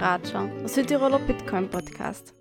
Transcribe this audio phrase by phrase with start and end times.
[0.00, 2.34] Ratscher, der Südtiroler Bitcoin Podcast.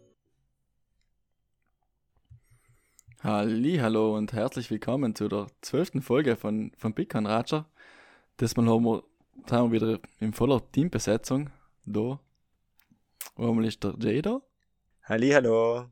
[3.21, 7.69] Hallo und herzlich willkommen zu der zwölften Folge von, von Bitcoin Ratscher.
[8.39, 9.03] Diesmal haben wir,
[9.51, 11.49] haben wir wieder in voller Teambesetzung.
[11.85, 12.21] Da.
[13.35, 14.41] Einmal ist der Jada.
[15.03, 15.89] Hallo.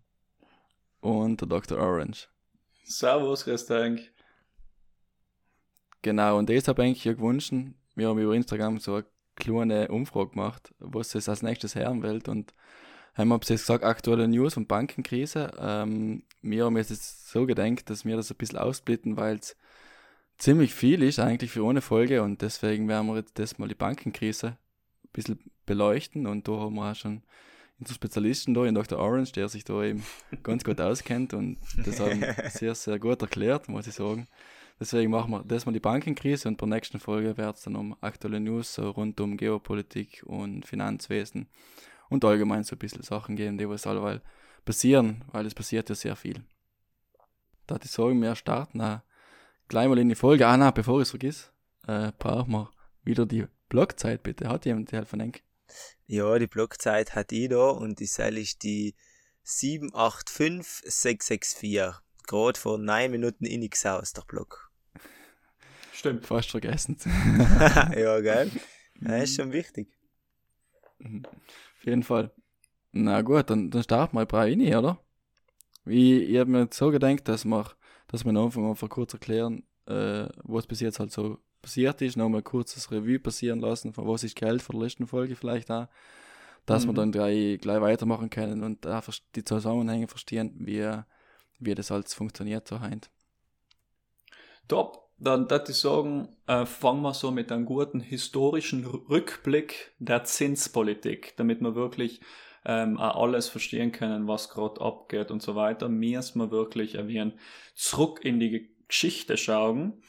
[1.02, 1.80] Und der Dr.
[1.80, 2.30] Orange.
[2.86, 3.68] Servus, grüß.
[6.02, 7.52] Genau, und das habe ich eigentlich gewünscht.
[7.96, 9.06] Wir haben über Instagram so eine
[9.38, 12.22] kleine Umfrage gemacht, was es als nächstes hören will.
[12.28, 12.54] Und
[13.16, 15.52] haben wir jetzt gesagt, aktuelle News und Bankenkrise.
[15.60, 19.56] Ähm, wir haben jetzt so gedacht, dass wir das ein bisschen ausblitten, weil es
[20.38, 23.76] ziemlich viel ist eigentlich für eine Folge und deswegen werden wir jetzt das mal die
[23.76, 27.24] Bankenkrise ein bisschen beleuchten und da haben wir auch schon
[27.80, 29.00] unseren Spezialisten da, in Dr.
[29.00, 30.04] Orange, der sich da eben
[30.44, 34.28] ganz gut auskennt und das haben sehr, sehr gut erklärt, muss ich sagen.
[34.80, 37.76] Deswegen machen wir das mal die Bankenkrise und bei der nächsten Folge wird es dann
[37.76, 41.48] um aktuelle News rund um Geopolitik und Finanzwesen
[42.10, 44.22] und allgemein so ein bisschen Sachen geben, die was allweil
[44.66, 46.44] passieren, weil es passiert ja sehr viel.
[47.66, 49.02] Da ich sagen, wir starten
[49.68, 50.48] gleich mal in die Folge.
[50.48, 51.52] Ah, nein, bevor ich es vergiss,
[51.88, 52.72] äh, brauchen wir
[53.04, 54.48] wieder die Blockzeit, bitte.
[54.48, 55.42] Hat jemand die helfen, Enk?
[56.06, 58.96] Ja, die Blockzeit hat ich da und die Seil ist die
[59.44, 62.02] 785664.
[62.26, 64.67] Gerade vor 9 Minuten in aus der Block.
[66.08, 66.26] Stimmt.
[66.26, 66.98] Fast vergessen.
[67.98, 68.52] ja, geil.
[69.02, 69.90] Das ist schon wichtig.
[71.00, 71.24] Mhm.
[71.26, 72.32] Auf jeden Fall.
[72.92, 75.00] Na gut, dann, dann starten wir bei rein, oder?
[75.86, 77.66] Wie, ich habe mir jetzt so gedacht, dass wir,
[78.08, 82.18] dass wir am Anfang einfach kurz erklären, äh, was bis jetzt halt so passiert ist,
[82.18, 85.70] nochmal ein kurzes Revue passieren lassen, von was ist Geld von der letzten Folge vielleicht
[85.70, 85.88] auch,
[86.66, 86.90] dass mhm.
[86.90, 90.90] wir dann gleich, gleich weitermachen können und einfach die Zusammenhänge verstehen, wie,
[91.60, 93.10] wie das alles funktioniert so heint.
[94.68, 100.24] Top dann würde ich sagen, äh, fangen wir so mit einem guten historischen Rückblick der
[100.24, 102.22] Zinspolitik, damit wir wirklich
[102.66, 105.90] ähm, auch alles verstehen können, was gerade abgeht und so weiter.
[105.90, 107.34] Müssen wir wirklich erwähnen,
[107.74, 110.02] zurück in die Geschichte schauen.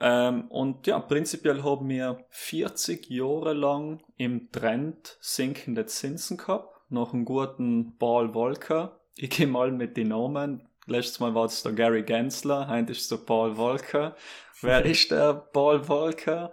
[0.00, 7.12] Ähm, und ja, prinzipiell haben wir 40 Jahre lang im Trend sinkende Zinsen gehabt, nach
[7.12, 9.00] einem guten Paul Volcker.
[9.16, 13.02] Ich gehe mal mit den Namen, Letztes Mal war es der Gary Gensler, heute ist
[13.02, 14.16] es der Paul Volcker.
[14.62, 16.52] Wer ist der Paul Volcker?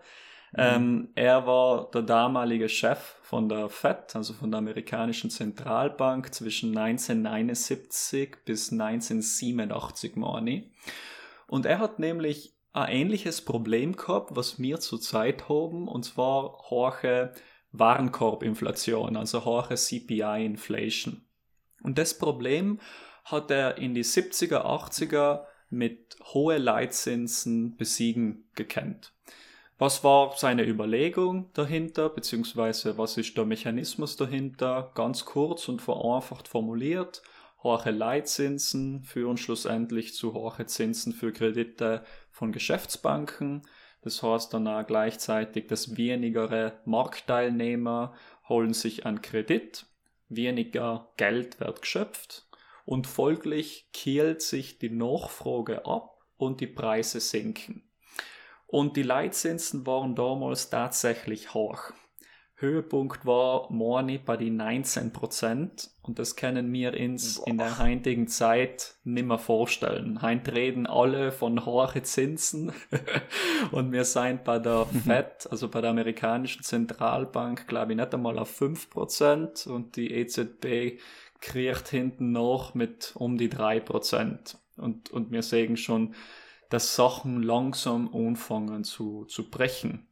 [0.52, 0.58] Mhm.
[0.58, 6.78] Ähm, er war der damalige Chef von der Fed, also von der amerikanischen Zentralbank zwischen
[6.78, 10.66] 1979 bis 1987, meine
[11.48, 17.34] Und er hat nämlich ein ähnliches Problem gehabt, was wir zurzeit haben, und zwar hohe
[17.72, 21.22] Warenkorbinflation, also hohe CPI-Inflation.
[21.82, 22.80] Und das Problem
[23.32, 29.14] hat er in die 70er, 80er mit hohe Leitzinsen besiegen gekannt.
[29.78, 34.92] Was war seine Überlegung dahinter, beziehungsweise was ist der Mechanismus dahinter?
[34.94, 37.22] Ganz kurz und vereinfacht formuliert.
[37.64, 43.62] Hohe Leitzinsen führen schlussendlich zu hohe Zinsen für Kredite von Geschäftsbanken.
[44.02, 48.14] Das heißt dann auch gleichzeitig, dass wenigere Marktteilnehmer
[48.48, 49.86] holen sich an Kredit,
[50.30, 52.49] weniger Geld wird geschöpft
[52.90, 57.84] und folglich kehlt sich die Nachfrage ab und die Preise sinken.
[58.66, 61.92] Und die Leitzinsen waren damals tatsächlich hoch.
[62.56, 67.48] Höhepunkt war Morni bei die 19 Prozent und das können wir uns Boah.
[67.48, 70.24] in der heutigen Zeit nimmer vorstellen.
[70.24, 72.74] Heint reden alle von hohen Zinsen
[73.72, 78.40] und wir sind bei der Fed, also bei der amerikanischen Zentralbank, glaube ich, nicht einmal
[78.40, 81.00] auf 5 Prozent und die EZB
[81.42, 84.58] kriegt hinten noch mit um die drei Prozent.
[84.78, 86.16] Und, und wir sehen schon,
[86.70, 90.08] dass Sachen langsam anfangen zu, zu brechen.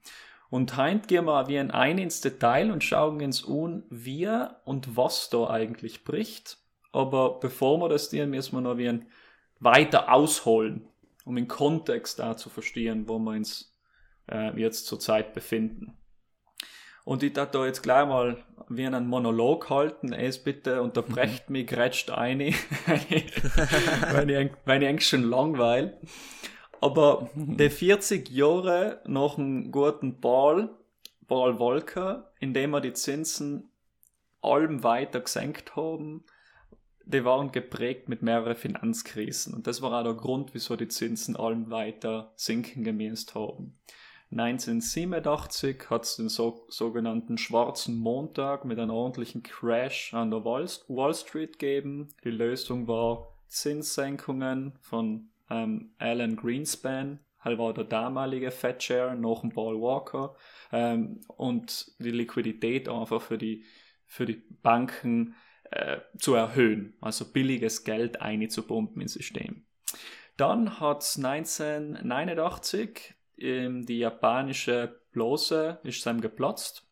[0.49, 4.29] Und heint gehen wir wie ein ins Detail und schauen uns an, wie
[4.65, 6.57] und was da eigentlich bricht.
[6.91, 9.07] Aber bevor wir das tun, müssen wir noch wie ein
[9.59, 10.87] weiter ausholen,
[11.25, 13.75] um den Kontext da zu verstehen, wo wir uns
[14.31, 15.96] äh, jetzt zurzeit befinden.
[17.07, 18.35] Und ich darf da jetzt gleich mal
[18.67, 20.11] wie einen Monolog halten.
[20.11, 21.53] Es bitte unterbrecht mhm.
[21.53, 22.39] mich, grätscht ein,
[24.11, 26.01] wenn, ich, wenn ich eigentlich schon langweil.
[26.81, 30.69] Aber die 40 Jahre nach einem guten Ball,
[31.27, 33.71] Paul Volcker, in dem wir die Zinsen
[34.41, 36.25] allem weiter gesenkt haben,
[37.05, 39.53] die waren geprägt mit mehreren Finanzkrisen.
[39.53, 43.79] Und das war auch der Grund, wieso die Zinsen allem weiter sinken gemäßt haben.
[44.31, 50.67] 1987 hat es den so, sogenannten Schwarzen Montag mit einem ordentlichen Crash an der Wall,
[50.89, 52.09] Wall Street gegeben.
[52.23, 59.43] Die Lösung war Zinssenkungen von ähm, Alan Greenspan, halt war der damalige Fed Chair, noch
[59.43, 60.35] ein Paul Walker
[60.73, 63.63] ähm, und die Liquidität einfach für die
[64.05, 65.35] für die Banken
[65.71, 69.65] äh, zu erhöhen, also billiges Geld einzupumpen ins System.
[70.37, 76.87] Dann hat 1989 ähm, die japanische Blase ist dann geplatzt.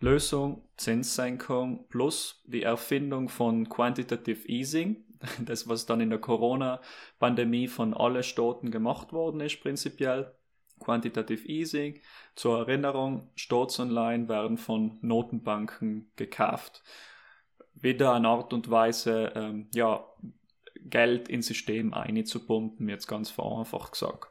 [0.00, 5.04] Lösung Zinssenkung plus die Erfindung von Quantitative Easing,
[5.44, 10.34] das was dann in der Corona-Pandemie von allen Staaten gemacht worden ist prinzipiell.
[10.80, 12.00] Quantitative Easing.
[12.34, 16.82] Zur Erinnerung, Staatsanleihen werden von Notenbanken gekauft.
[17.74, 20.04] Wieder eine Art und Weise, ähm, ja,
[20.82, 24.28] Geld ins System einzupumpen, jetzt ganz vereinfacht gesagt.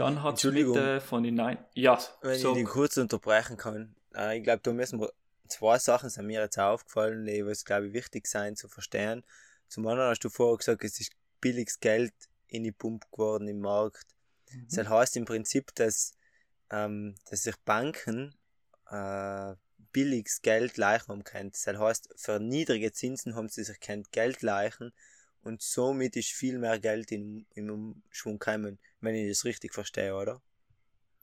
[0.00, 1.58] Dann hat es mit von den Nein.
[1.74, 2.50] Ja, wenn so.
[2.50, 3.94] ich den kurz unterbrechen kann.
[4.14, 5.12] Äh, ich glaube, da müssen wir
[5.48, 9.24] zwei Sachen sind mir jetzt aufgefallen, die was glaube ich wichtig sein zu verstehen.
[9.68, 12.12] Zum anderen hast du vorher gesagt, es ist billiges Geld
[12.48, 14.06] in die Pumpe geworden im Markt.
[14.50, 14.66] Mhm.
[14.74, 16.12] Das heißt im Prinzip, dass,
[16.70, 18.34] ähm, dass sich Banken
[18.90, 19.54] äh,
[19.92, 21.52] billiges Geld leichen haben können.
[21.52, 24.92] Das heißt, für niedrige Zinsen haben sie sich kein Geld leichen
[25.42, 30.14] und somit ist viel mehr Geld in, im Umschwung gekommen, wenn ich das richtig verstehe,
[30.14, 30.40] oder?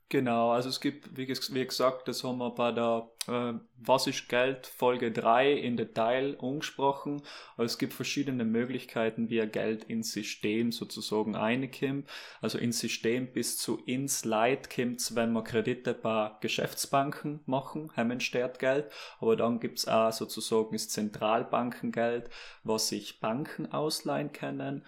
[0.10, 4.66] Genau, also es gibt, wie, gesagt, das haben wir bei der äh, Was ist Geld
[4.66, 7.22] Folge 3 in Detail angesprochen.
[7.58, 12.08] Also es gibt verschiedene Möglichkeiten, wie er Geld ins System sozusagen reinkommt.
[12.40, 18.12] Also ins System bis zu ins Light kommt wenn wir Kredite bei Geschäftsbanken machen, haben
[18.12, 18.90] entsteht Geld.
[19.20, 22.30] Aber dann gibt's auch sozusagen das Zentralbankengeld,
[22.64, 24.86] was sich Banken ausleihen können.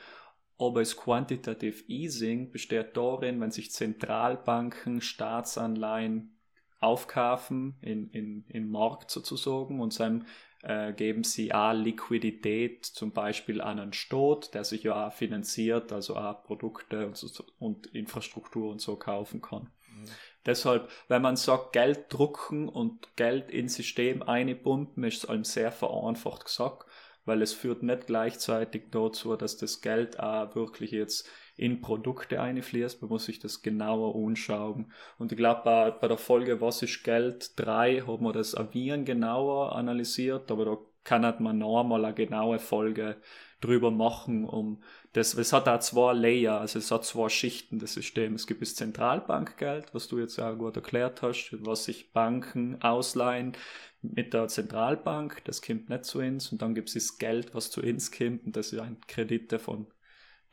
[0.60, 6.38] Aber das Quantitative Easing besteht darin, wenn sich Zentralbanken Staatsanleihen
[6.80, 10.28] aufkaufen in, in, im Markt sozusagen und dann
[10.62, 15.94] äh, geben sie auch Liquidität zum Beispiel an einen Staat, der sich ja auch finanziert,
[15.94, 19.64] also auch Produkte und, so, und Infrastruktur und so kaufen kann.
[19.88, 20.06] Mhm.
[20.46, 25.72] Deshalb, wenn man sagt, Geld drucken und Geld ins System einpumpen, ist es allem sehr
[25.72, 26.86] vereinfacht gesagt
[27.26, 33.02] weil es führt nicht gleichzeitig dazu, dass das Geld auch wirklich jetzt in Produkte einfließt.
[33.02, 34.92] Man muss sich das genauer anschauen.
[35.18, 39.06] Und ich glaube, bei, bei der Folge Was ist Geld 3 haben wir das Avieren
[39.06, 43.18] genauer analysiert, aber da kann man nochmal eine genaue Folge
[43.62, 44.82] drüber machen, um
[45.14, 48.42] das, es hat auch zwei Layer, also es hat zwei Schichten des Systems.
[48.42, 53.54] Es gibt das Zentralbankgeld, was du jetzt auch gut erklärt hast, was sich Banken ausleihen
[54.02, 57.70] mit der Zentralbank, das kommt nicht zu uns und dann gibt es das Geld, was
[57.70, 59.88] zu uns kommt und das ist ein Kredit davon,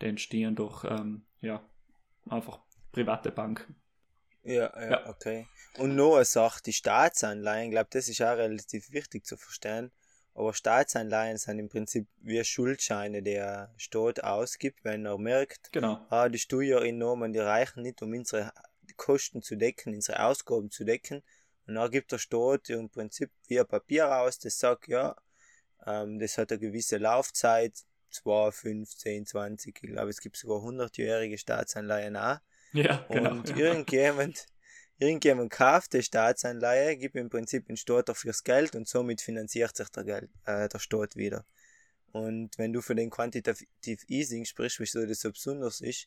[0.00, 1.62] der entstehen durch, ähm, ja,
[2.28, 2.60] einfach
[2.92, 3.76] private Banken.
[4.42, 5.46] Ja, ja, ja, okay.
[5.78, 9.90] Und noch eine Sache, die Staatsanleihen, ich glaube, das ist auch relativ wichtig zu verstehen.
[10.34, 16.06] Aber Staatsanleihen sind im Prinzip wie Schuldscheine, die der Staat ausgibt, wenn er merkt, genau.
[16.10, 18.52] ah, die Steuereinnahmen, die reichen nicht, um unsere
[18.96, 21.22] Kosten zu decken, unsere Ausgaben zu decken.
[21.66, 25.16] Und dann gibt der Staat im Prinzip wie ein Papier aus, das sagt, ja,
[25.84, 27.74] ähm, das hat eine gewisse Laufzeit,
[28.10, 32.38] 2, 5, 10, 20, ich glaube, es gibt sogar 100-jährige Staatsanleihen auch.
[32.72, 33.32] Ja, genau.
[33.32, 34.46] Und irgendjemand,
[34.98, 39.76] irgendjemand kauft die Staatsanleihe, gibt im Prinzip den Staat dafür das Geld und somit finanziert
[39.76, 41.44] sich der, Geld, äh, der Staat wieder.
[42.12, 46.06] Und wenn du von den Quantitative Easing sprichst, wieso das so besonders ist,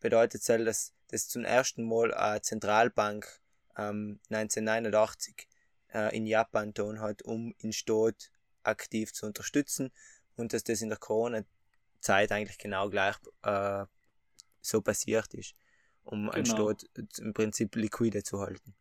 [0.00, 3.40] bedeutet das, dass das zum ersten Mal eine Zentralbank
[3.76, 5.48] ähm, 1989
[5.92, 8.30] äh, in Japan tun hat, um den Staat
[8.62, 9.92] aktiv zu unterstützen
[10.36, 13.84] und dass das in der Corona-Zeit eigentlich genau gleich äh,
[14.60, 15.54] so passiert ist,
[16.02, 16.32] um genau.
[16.32, 16.84] einen Staat
[17.18, 18.74] im Prinzip liquide zu halten.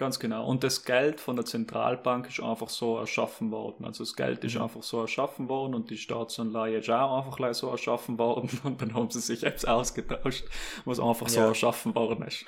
[0.00, 0.46] Ganz genau.
[0.46, 3.84] Und das Geld von der Zentralbank ist einfach so erschaffen worden.
[3.84, 4.62] Also das Geld ist mhm.
[4.62, 8.94] einfach so erschaffen worden und die Staatsanleihe ist auch einfach so erschaffen worden und dann
[8.94, 10.46] haben sie sich jetzt ausgetauscht,
[10.86, 11.34] was einfach ja.
[11.34, 12.46] so erschaffen worden ist.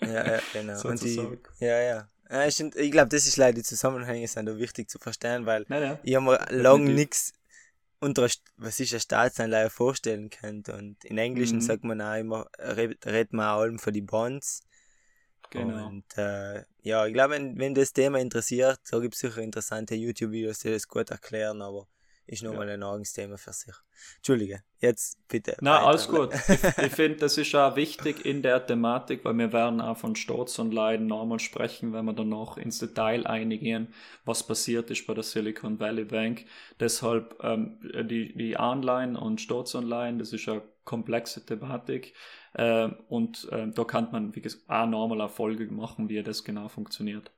[0.00, 0.88] ja, ja, genau.
[0.88, 2.08] und die, ja, ja.
[2.46, 5.98] Ich glaube, das ist leider die Zusammenhänge sind da wichtig zu verstehen, weil ja, ja.
[6.02, 7.34] ich habe mir lange nichts
[8.00, 8.26] unter
[8.56, 10.74] was ich eine Staatsanleihe vorstellen könnte.
[10.74, 11.62] Und in Englischen mhm.
[11.62, 14.62] sagt man auch immer, redet man auch allem für die Bonds.
[15.50, 15.88] Genau.
[15.88, 19.94] Und äh, ja, ich glaube, wenn, wenn das Thema interessiert, da gibt es sicher interessante
[19.94, 21.86] YouTube-Videos, die das gut erklären, aber
[22.26, 22.74] ist nochmal ja.
[22.74, 23.74] ein eigenes Thema für sich.
[24.16, 25.56] Entschuldige, jetzt bitte.
[25.60, 25.86] Na, weiter.
[25.86, 26.34] alles gut.
[26.48, 30.16] ich, ich finde, das ist auch wichtig in der Thematik, weil wir werden auch von
[30.16, 35.22] Staatsanleihen nochmal sprechen, wenn wir dann noch ins Detail einigen, was passiert ist bei der
[35.22, 36.46] Silicon Valley Bank.
[36.80, 42.14] Deshalb ähm, die, die Anleihen und Staatsanleihen, das ist eine komplexe Thematik.
[42.56, 46.44] Äh, und äh, da kann man, wie gesagt, auch nochmal eine Folge machen, wie das
[46.44, 47.30] genau funktioniert.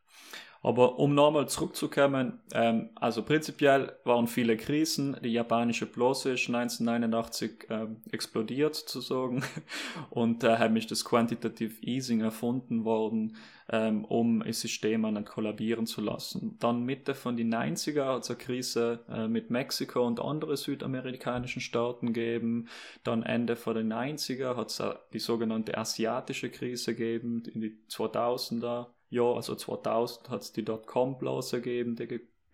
[0.63, 5.17] Aber um nochmal zurückzukommen, ähm, also prinzipiell waren viele Krisen.
[5.23, 9.45] Die japanische Blase ist 1989 ähm, explodiert, zu sagen.
[10.11, 13.37] Und daher äh, ist das Quantitative Easing erfunden worden,
[13.71, 16.57] ähm, um das System an kollabieren zu lassen.
[16.59, 21.63] Dann Mitte von den 90er hat es eine Krise äh, mit Mexiko und andere südamerikanischen
[21.63, 22.67] Staaten gegeben.
[23.05, 28.87] Dann Ende von den 90er hat es die sogenannte asiatische Krise gegeben, in die 2000er
[29.11, 32.07] ja, also 2000 hat es die Dotcom-Blase gegeben, die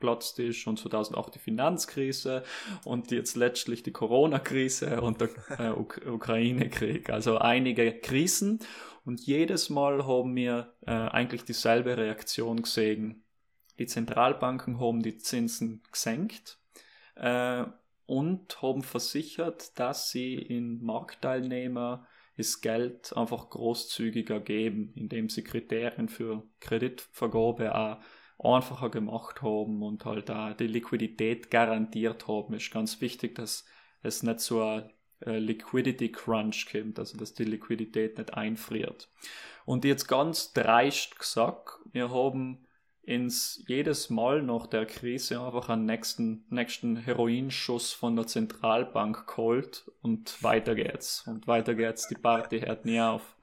[0.05, 2.45] geplatzt ist und 2008 die Finanzkrise
[2.85, 7.11] und jetzt letztlich die Corona-Krise und der äh, Uk Ukraine-Krieg.
[7.11, 8.61] Also einige Krisen
[9.05, 13.25] und jedes Mal haben wir äh, eigentlich dieselbe Reaktion gesehen.
[13.79, 16.59] Die Zentralbanken haben die Zinsen gesenkt
[17.17, 17.65] äh,
[18.07, 26.09] und haben versichert, dass sie in Marktteilnehmer ist Geld einfach großzügiger geben, indem sie Kriterien
[26.09, 27.99] für Kreditvergabe auch
[28.39, 32.55] einfacher gemacht haben und halt auch die Liquidität garantiert haben.
[32.55, 33.65] Ist ganz wichtig, dass
[34.03, 39.09] es nicht so ein Liquidity Crunch kommt, also dass die Liquidität nicht einfriert.
[39.65, 42.64] Und jetzt ganz dreist gesagt, wir haben
[43.07, 49.91] ins jedes Mal nach der Krise einfach einen nächsten, nächsten Heroinschuss von der Zentralbank geholt
[50.03, 51.27] und weiter geht's.
[51.27, 53.37] Und weiter geht's, die Party hört nie auf.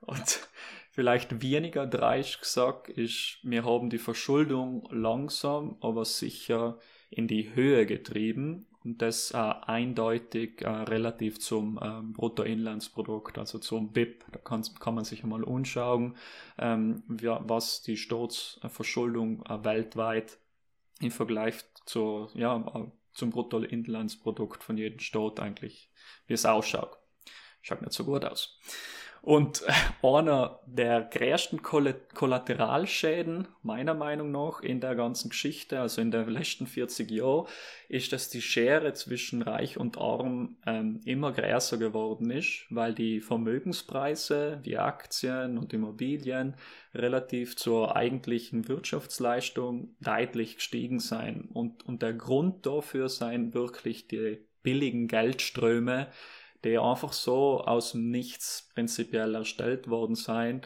[0.00, 0.48] Und
[0.90, 6.78] vielleicht weniger dreist gesagt ist, wir haben die Verschuldung langsam, aber sicher
[7.10, 13.92] in die Höhe getrieben und das äh, eindeutig äh, relativ zum ähm, Bruttoinlandsprodukt, also zum
[13.92, 14.24] BIP.
[14.30, 16.16] Da kann, kann man sich einmal anschauen,
[16.58, 20.38] ähm, ja, was die Staatsverschuldung äh, weltweit
[21.00, 25.90] im Vergleich zur, ja, äh, zum Bruttoinlandsprodukt von jedem Staat eigentlich,
[26.26, 26.98] wie es ausschaut.
[27.62, 28.58] Schaut nicht so gut aus.
[29.24, 29.72] Und äh,
[30.06, 36.66] einer der größten Kollateralschäden, meiner Meinung nach, in der ganzen Geschichte, also in den letzten
[36.66, 37.46] 40 Jahren,
[37.88, 43.22] ist, dass die Schere zwischen Reich und Arm ähm, immer größer geworden ist, weil die
[43.22, 46.56] Vermögenspreise wie Aktien und Immobilien
[46.92, 51.48] relativ zur eigentlichen Wirtschaftsleistung deutlich gestiegen sein.
[51.50, 56.08] Und, und der Grund dafür seien wirklich die billigen Geldströme,
[56.64, 60.62] die einfach so aus dem Nichts prinzipiell erstellt worden sein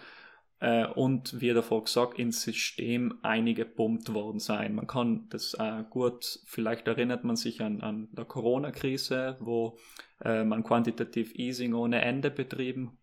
[0.61, 4.75] äh, und wie davor gesagt ins System eingepumpt worden sein.
[4.75, 9.79] Man kann das äh, gut, vielleicht erinnert man sich an, an der Corona-Krise, wo
[10.25, 12.99] äh, man Quantitative Easing ohne Ende betrieben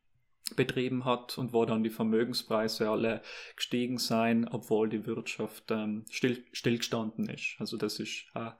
[0.56, 3.22] betrieben hat und wo dann die Vermögenspreise alle
[3.56, 7.56] gestiegen sein, obwohl die Wirtschaft ähm, still, stillgestanden ist.
[7.58, 8.52] Also das ist äh,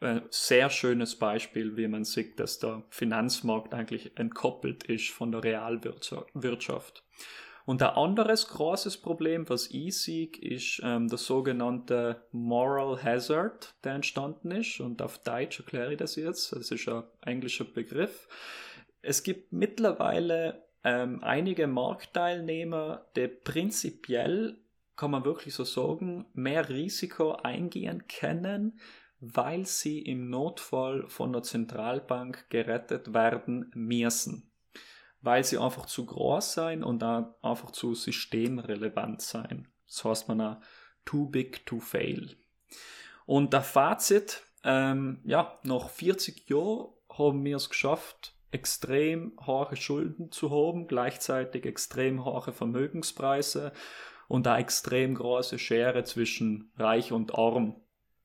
[0.00, 5.42] ein sehr schönes Beispiel, wie man sieht, dass der Finanzmarkt eigentlich entkoppelt ist von der
[5.42, 7.02] Realwirtschaft.
[7.66, 13.94] Und ein anderes großes Problem, was ich sehe, ist ähm, der sogenannte Moral Hazard, der
[13.94, 14.78] entstanden ist.
[14.80, 16.52] Und auf Deutsch erkläre ich das jetzt.
[16.52, 18.28] Das ist ein englischer Begriff.
[19.02, 24.58] Es gibt mittlerweile ähm, einige Marktteilnehmer, die prinzipiell,
[24.94, 28.78] kann man wirklich so sagen, mehr Risiko eingehen können,
[29.20, 34.50] weil sie im Notfall von der Zentralbank gerettet werden müssen.
[35.22, 39.68] Weil sie einfach zu groß sein und dann einfach zu systemrelevant sein.
[39.86, 40.56] Das heißt man auch
[41.04, 42.36] too big to fail.
[43.24, 50.30] Und der Fazit, ähm, ja, nach 40 Jahren haben wir es geschafft, extrem hohe Schulden
[50.30, 53.72] zu haben, gleichzeitig extrem hohe Vermögenspreise
[54.28, 57.80] und da extrem große Schere zwischen Reich und Arm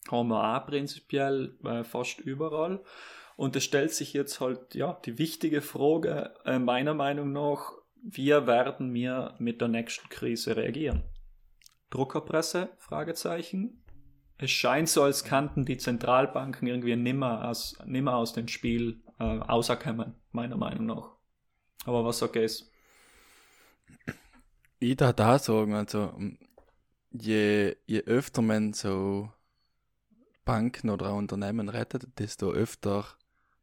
[0.09, 2.83] haben wir auch prinzipiell äh, fast überall.
[3.35, 8.29] Und es stellt sich jetzt halt, ja, die wichtige Frage, äh, meiner Meinung nach, wie
[8.29, 11.03] werden wir mit der nächsten Krise reagieren?
[11.91, 12.69] Druckerpresse?
[12.77, 13.83] Fragezeichen.
[14.37, 19.23] Es scheint so, als kannten die Zentralbanken irgendwie nimmer aus, nimmer aus dem Spiel äh,
[19.23, 21.11] auserkommen, meiner Meinung nach.
[21.85, 22.71] Aber was sagt es?
[24.79, 26.11] Ich darf da sagen, also
[27.11, 29.31] je, je öfter man so
[30.45, 33.05] Banken oder ein Unternehmen rettet, desto öfter,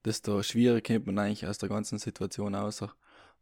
[0.05, 2.85] desto schwieriger kommt man eigentlich aus der ganzen Situation aus,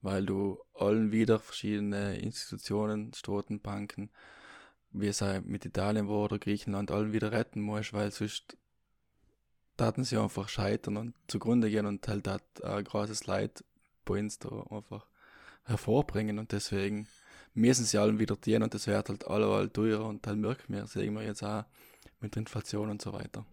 [0.03, 4.11] weil du allen wieder verschiedene Institutionen, Staaten, Banken,
[4.91, 8.57] wie es auch mit Italien war oder Griechenland, allen wieder retten musst, weil sonst
[9.77, 13.65] taten sie einfach scheitern und zugrunde gehen und halt hat ein großes Leid
[14.05, 15.07] bei uns da einfach
[15.65, 17.09] hervorbringen und deswegen
[17.53, 20.87] müssen sie allen wieder dienen und das wird halt allemal teurer und halt merken wir,
[20.87, 21.65] sehen wir jetzt auch
[22.21, 23.45] mit Inflation und so weiter.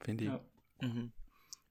[0.00, 0.30] Finde ich.
[0.30, 0.40] Ja.
[0.80, 1.12] Mhm.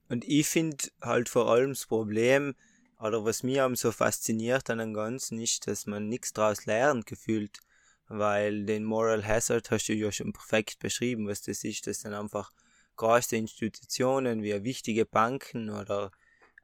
[0.08, 2.54] Und ich finde halt vor allem das Problem,
[2.98, 7.06] oder was mich am so fasziniert an dem Ganzen ist, dass man nichts daraus lernt
[7.06, 7.60] gefühlt.
[8.08, 11.86] weil den Moral Hazard hast du ja schon perfekt beschrieben, was das ist.
[11.86, 12.52] Das sind einfach
[12.96, 16.10] große Institutionen wie wichtige Banken oder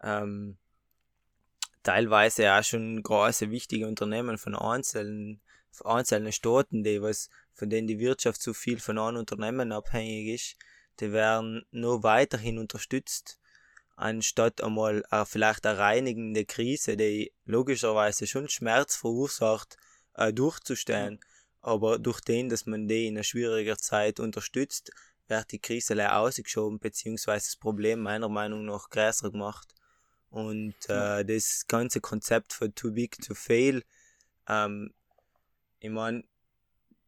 [0.03, 0.57] ähm,
[1.83, 5.41] teilweise auch schon große wichtige Unternehmen von einzelnen,
[5.71, 10.35] von einzelnen Staaten, die was, von denen die Wirtschaft so viel von einem Unternehmen abhängig
[10.35, 10.57] ist,
[11.01, 13.39] die werden nur weiterhin unterstützt,
[13.97, 19.77] anstatt einmal äh, vielleicht eine reinigende Krise, die logischerweise schon Schmerz verursacht,
[20.15, 21.21] äh, durchzustehen.
[21.61, 24.91] Aber durch den, dass man die in einer schwieriger Zeit unterstützt,
[25.29, 29.75] wird die Krise leer ausgeschoben, beziehungsweise das Problem meiner Meinung nach größer gemacht.
[30.29, 33.83] Und äh, das ganze Konzept von Too Big to Fail,
[34.49, 34.93] ähm,
[35.79, 36.25] ich meine,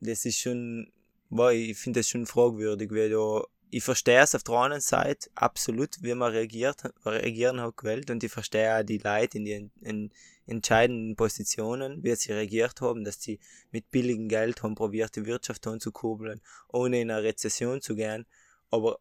[0.07, 0.91] das ist schon,
[1.31, 5.29] boah, ich finde das schon fragwürdig, weil da, ich verstehe es auf der einen Seite
[5.35, 9.71] absolut, wie man reagiert, reagieren hat gewählt und ich verstehe auch die Leute in den
[9.81, 10.11] in
[10.47, 13.41] entscheidenden Positionen, wie sie reagiert haben, dass sie
[13.73, 18.27] mit billigem Geld haben probiert, die Wirtschaft anzukurbeln, ohne in eine Rezession zu gehen.
[18.71, 19.01] Aber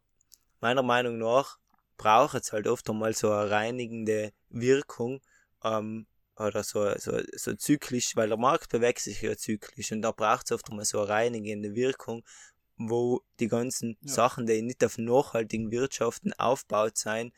[0.60, 1.58] meiner Meinung nach
[1.96, 5.20] braucht es halt oft einmal so eine reinigende Wirkung
[5.62, 6.06] ähm,
[6.38, 10.46] oder so, so, so zyklisch, weil der Markt bewegt sich ja zyklisch und da braucht
[10.46, 12.24] es oft einmal so eine reinigende Wirkung,
[12.76, 14.12] wo die ganzen ja.
[14.12, 17.32] Sachen, die nicht auf nachhaltigen Wirtschaften aufgebaut sein,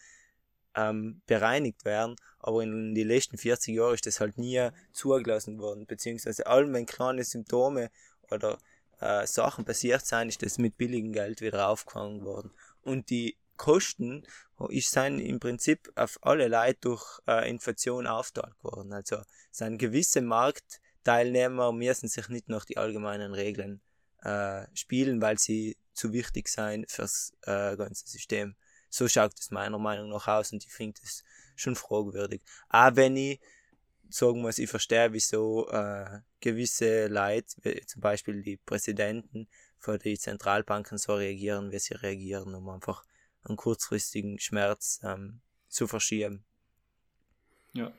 [0.74, 2.16] ähm, bereinigt werden.
[2.38, 6.86] Aber in den letzten 40 Jahren ist das halt nie zugelassen worden, beziehungsweise allem, wenn
[6.86, 7.90] kleine Symptome
[8.30, 8.58] oder
[9.00, 12.52] äh, Sachen passiert sind, ist das mit billigem Geld wieder aufgefangen worden.
[12.82, 14.26] Und die Kosten
[14.70, 18.92] ist sein im Prinzip auf alle Leute durch äh, Inflation aufgeteilt worden.
[18.92, 23.82] Also sind gewisse Marktteilnehmer müssen sich nicht nach die allgemeinen Regeln
[24.22, 28.56] äh, spielen, weil sie zu wichtig sein fürs äh, ganze System.
[28.88, 31.24] So schaut es meiner Meinung nach aus und ich finde es
[31.56, 32.42] schon fragwürdig.
[32.70, 33.40] Auch wenn ich
[34.08, 39.48] sagen muss, ich verstehe, wieso äh, gewisse Leute, zum Beispiel die Präsidenten
[39.78, 43.04] für die Zentralbanken so reagieren, wie sie reagieren, um einfach
[43.48, 46.44] einen kurzfristigen Schmerz ähm, zu verschieben.
[47.74, 47.92] Ja.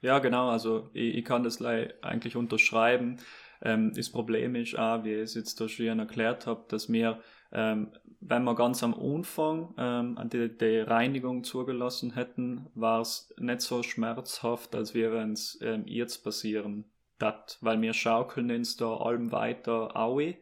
[0.00, 3.18] ja, genau, also ich, ich kann das eigentlich unterschreiben.
[3.62, 7.20] Ähm, das Problem ist auch, wie ich es jetzt da schon erklärt habe, dass wir,
[7.52, 7.88] ähm,
[8.20, 13.82] wenn wir ganz am Anfang ähm, die, die Reinigung zugelassen hätten, war es nicht so
[13.82, 16.84] schmerzhaft, als wäre es ähm, jetzt passieren.
[17.18, 20.36] Dat, weil wir schaukeln uns da allem weiter aue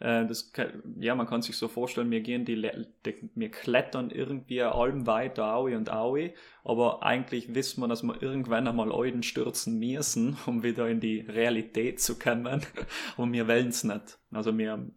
[0.00, 0.52] äh, das,
[0.98, 2.70] ja, man kann sich so vorstellen, wir gehen die,
[3.04, 6.34] die wir klettern irgendwie allem weiter Aue und Aue,
[6.64, 11.20] aber eigentlich wissen wir, dass wir irgendwann einmal Euden stürzen müssen, um wieder in die
[11.20, 12.62] Realität zu kommen.
[13.16, 14.18] und wir wollen es nicht.
[14.30, 14.88] Also wir,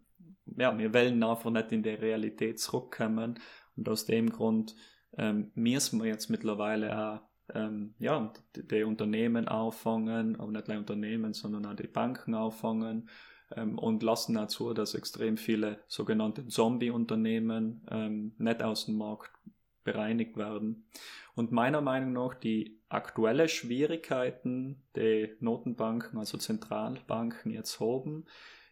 [0.56, 3.40] ja, wir wollen einfach nicht in die Realität zurückkommen.
[3.76, 4.76] Und aus dem Grund
[5.16, 7.20] ähm, müssen wir jetzt mittlerweile auch
[7.54, 13.08] ähm, ja, die, die Unternehmen auffangen, aber nicht nur Unternehmen, sondern auch die Banken auffangen
[13.56, 19.30] ähm, und lassen dazu, dass extrem viele sogenannte Zombie-Unternehmen ähm, nicht aus dem Markt
[19.84, 20.84] bereinigt werden.
[21.34, 28.26] Und meiner Meinung nach die aktuelle Schwierigkeiten der Notenbanken, also Zentralbanken jetzt haben,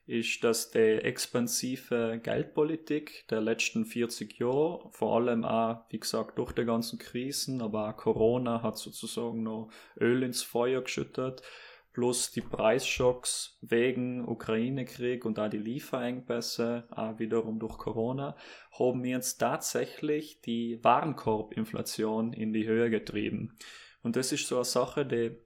[0.06, 6.52] ist, dass die expansive Geldpolitik der letzten 40 Jahre, vor allem auch, wie gesagt, durch
[6.52, 11.42] die ganzen Krisen, aber auch Corona hat sozusagen noch Öl ins Feuer geschüttet,
[11.92, 18.36] plus die Preisschocks wegen Ukraine-Krieg und da die Lieferengpässe, auch wiederum durch Corona,
[18.78, 23.56] haben jetzt tatsächlich die Warenkorbinflation in die Höhe getrieben.
[24.02, 25.36] Und das ist so eine Sache, die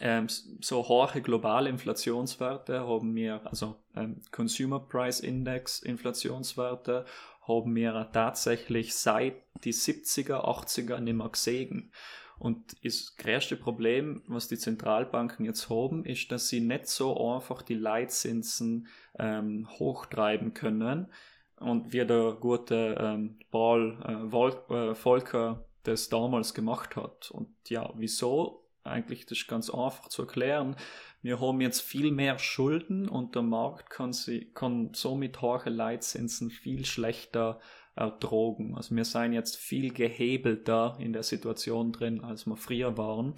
[0.00, 7.04] ähm, so hohe globale Inflationswerte haben wir, also ähm, Consumer Price Index Inflationswerte,
[7.46, 11.92] haben wir tatsächlich seit die 70er, 80er nicht mehr gesehen.
[12.40, 17.60] Und das größte Problem, was die Zentralbanken jetzt haben, ist, dass sie nicht so einfach
[17.60, 21.08] die Leitzinsen ähm, hochtreiben können.
[21.56, 27.30] Und wie der gute ähm, Paul äh, Vol äh, Volker das damals gemacht hat.
[27.30, 28.64] Und ja, wieso?
[28.84, 30.76] Eigentlich das ist ganz einfach zu erklären.
[31.20, 36.50] Wir haben jetzt viel mehr Schulden und der Markt kann, sie, kann somit hohe Leitzinsen
[36.50, 37.60] viel schlechter
[38.00, 38.74] ertrogen.
[38.74, 43.34] Also wir seien jetzt viel gehebelter in der Situation drin, als wir früher waren.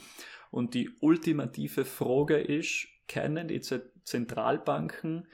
[0.51, 5.27] Und die ultimative Frage ist, kennen die Zentralbanken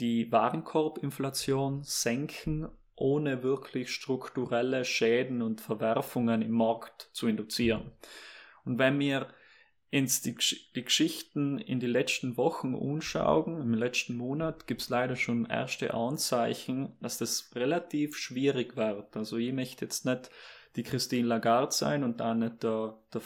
[0.00, 7.92] die Warenkorbinflation senken, ohne wirklich strukturelle Schäden und Verwerfungen im Markt zu induzieren?
[8.64, 9.28] Und wenn wir
[9.90, 10.36] ins die,
[10.74, 15.94] die Geschichten in die letzten Wochen anschauen, im letzten Monat gibt es leider schon erste
[15.94, 19.16] Anzeichen, dass das relativ schwierig wird.
[19.16, 20.30] Also ich möchte jetzt nicht
[20.76, 23.22] die Christine Lagarde sein und dann nicht der, der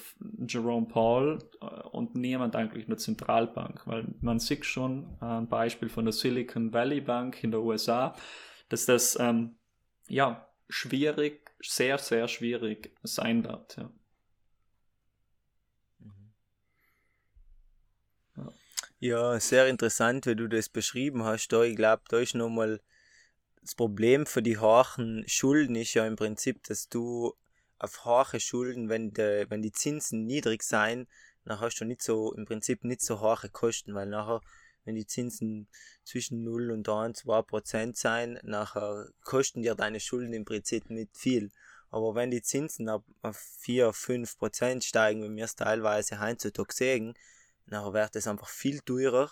[0.46, 6.05] Jerome Paul äh, und niemand eigentlich eine Zentralbank, weil man sieht schon ein Beispiel von
[6.05, 8.14] der Silicon Valley Bank in der USA,
[8.68, 9.57] dass das ähm,
[10.09, 13.77] ja schwierig, sehr, sehr schwierig sein wird.
[13.77, 13.90] Ja.
[19.05, 21.49] Ja, sehr interessant, wie du das beschrieben hast.
[21.49, 22.81] Da, ich glaube, da ist nochmal
[23.61, 27.35] das Problem für die hohen Schulden ist ja im Prinzip, dass du
[27.81, 31.09] auf hohe Schulden, wenn, de, wenn die Zinsen niedrig sein,
[31.45, 34.41] dann hast du nicht so, im Prinzip nicht so hohe Kosten, weil nachher,
[34.85, 35.67] wenn die Zinsen
[36.05, 41.17] zwischen 0 und 1, 2 Prozent sein, nachher kosten dir deine Schulden im Prinzip nicht
[41.17, 41.51] viel.
[41.91, 47.15] Aber wenn die Zinsen auf 4, 5 Prozent steigen, wie wir es teilweise heutzutage sehen,
[47.66, 49.31] nachher wird es einfach viel teurer,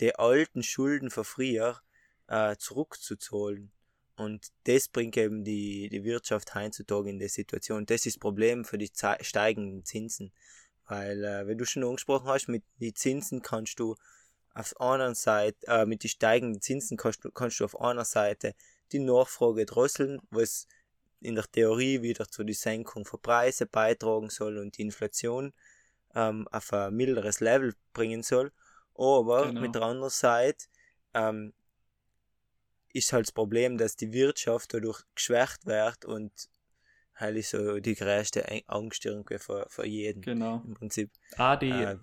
[0.00, 1.80] die alten Schulden von früher
[2.28, 3.72] äh, zurückzuzahlen.
[4.16, 7.84] Und das bringt eben die, die Wirtschaft heutzutage in die Situation.
[7.84, 10.32] Das ist das Problem für die steigenden Zinsen.
[10.86, 13.96] Weil, äh, wenn du schon angesprochen hast, mit den Zinsen kannst du
[14.54, 18.54] auf einer Seite, äh, mit den steigenden Zinsen kannst du, kannst du auf einer Seite
[18.92, 20.66] die Nachfrage drosseln, was
[21.20, 25.52] in der Theorie wieder zu der Senkung von Preisen beitragen soll und die Inflation
[26.16, 28.50] ähm, auf ein milderes Level bringen soll.
[28.94, 29.60] Aber genau.
[29.60, 30.64] mit der anderen Seite
[31.14, 31.52] ähm,
[32.92, 36.32] ist halt das Problem, dass die Wirtschaft dadurch geschwächt wird und
[37.14, 40.22] halt ist so die größte Angst irgendwie für, für jeden.
[40.22, 40.62] Genau.
[40.66, 41.10] Im Prinzip.
[41.36, 41.98] Ah, die, äh,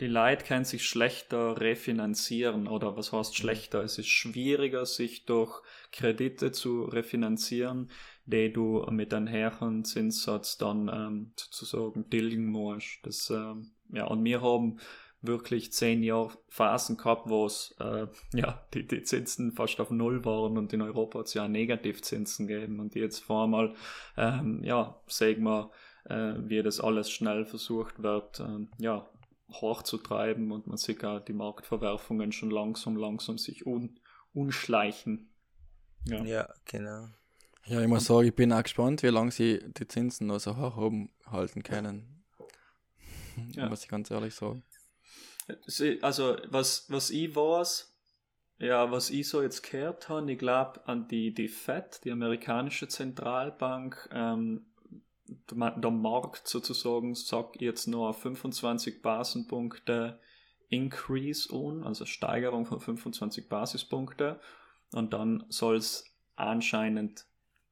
[0.00, 3.82] die Leute können sich schlechter refinanzieren oder was heißt schlechter?
[3.82, 5.60] Es ist schwieriger, sich durch
[5.92, 7.90] Kredite zu refinanzieren,
[8.26, 13.00] die du mit einem höheren Zinssatz dann ähm, sozusagen tilgen musst.
[13.02, 14.78] Das, ähm, ja, und wir haben
[15.20, 20.24] wirklich zehn Jahre Phasen gehabt, wo es äh, ja, die, die Zinsen fast auf Null
[20.24, 23.74] waren und in Europa hat es ja Negativzinsen gegeben und jetzt vor einmal,
[24.16, 25.70] ähm, ja, sagen wir,
[26.04, 29.08] äh, wie das alles schnell versucht wird, äh, ja,
[29.50, 33.98] hochzutreiben und man sieht auch die Marktverwerfungen schon langsam, langsam sich un,
[34.34, 35.30] unschleichen.
[36.04, 36.22] Ja.
[36.24, 37.08] ja, genau.
[37.66, 40.56] Ja, ich muss sagen, ich bin auch gespannt, wie lange sie die Zinsen noch so
[40.56, 42.14] hoch oben halten können.
[43.52, 43.68] Ja.
[43.68, 44.64] Muss ich ganz ehrlich sagen.
[46.02, 47.96] Also, was, was ich weiß,
[48.58, 52.88] ja, was ich so jetzt gehört habe, ich glaube an die, die FED, die amerikanische
[52.88, 54.66] Zentralbank, ähm,
[55.28, 60.18] der Markt sozusagen sagt jetzt nur 25 Basispunkte
[60.68, 64.40] Increase on, also Steigerung von 25 Basispunkte.
[64.92, 66.04] Und dann soll es
[66.36, 67.26] anscheinend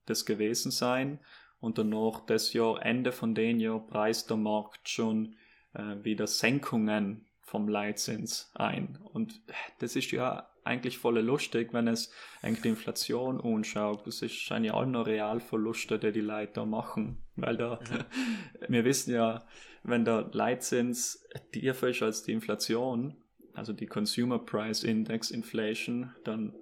[0.07, 1.19] das gewesen sein.
[1.61, 5.37] Und danach das Jahr, Ende von dem Jahr preist der Markt schon
[5.75, 8.98] äh, wieder Senkungen vom Leitzins ein.
[9.12, 9.40] Und
[9.78, 12.11] das ist ja eigentlich voll lustig, wenn es
[12.42, 14.04] eigentlich die Inflation anschaut.
[14.04, 17.18] Das ist eigentlich auch noch Realverluste, die die Leute da machen.
[17.37, 18.04] Weil da, mhm.
[18.68, 19.46] wir wissen ja,
[19.85, 23.16] wenn der Leitzins tiefer ist als die Inflation,
[23.54, 26.52] also die Consumer Price Index Inflation, dann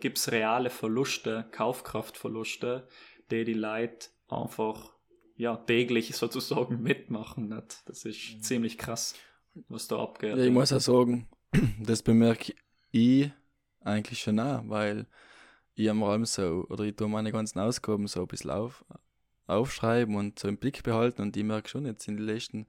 [0.00, 2.88] gibt es reale Verluste, Kaufkraftverluste,
[3.30, 4.94] die die Leute einfach
[5.36, 7.50] ja, täglich sozusagen mitmachen.
[7.50, 7.82] Nicht?
[7.84, 8.40] Das ist mhm.
[8.40, 9.14] ziemlich krass
[9.68, 10.36] was da abgeht.
[10.36, 11.28] Ja, ich muss auch sagen,
[11.80, 12.54] das bemerke
[12.90, 13.30] ich
[13.80, 15.06] eigentlich schon auch, weil
[15.74, 18.84] ich am allem so, oder ich tue meine ganzen Ausgaben so ein bisschen auf,
[19.46, 22.66] aufschreiben und so im Blick behalten und ich merke schon jetzt in den letzten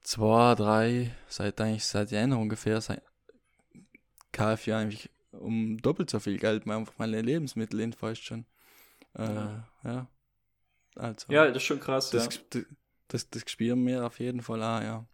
[0.00, 3.02] zwei, drei, seit eigentlich seit Jänner ungefähr, seit,
[4.32, 8.44] kaufe ich eigentlich um doppelt so viel Geld, einfach meine Lebensmittel in fast schon.
[9.14, 9.68] Äh, ja.
[9.84, 10.06] ja.
[10.94, 12.40] Also, ja, das ist schon krass, das, ja.
[12.50, 12.64] Das,
[13.08, 15.06] das, das spüren wir auf jeden Fall auch, ja.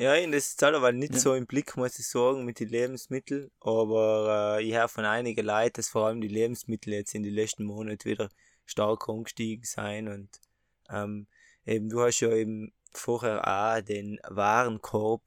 [0.00, 1.18] Ja, in das ist aber nicht ja.
[1.20, 3.50] so im Blick, muss ich sagen, mit den Lebensmitteln.
[3.60, 7.34] Aber äh, ich habe von einigen Leuten, dass vor allem die Lebensmittel jetzt in den
[7.34, 8.30] letzten Monaten wieder
[8.64, 10.08] stark angestiegen sein.
[10.08, 10.30] Und
[10.88, 11.26] ähm,
[11.66, 15.22] eben, du hast ja eben vorher auch den Warenkorb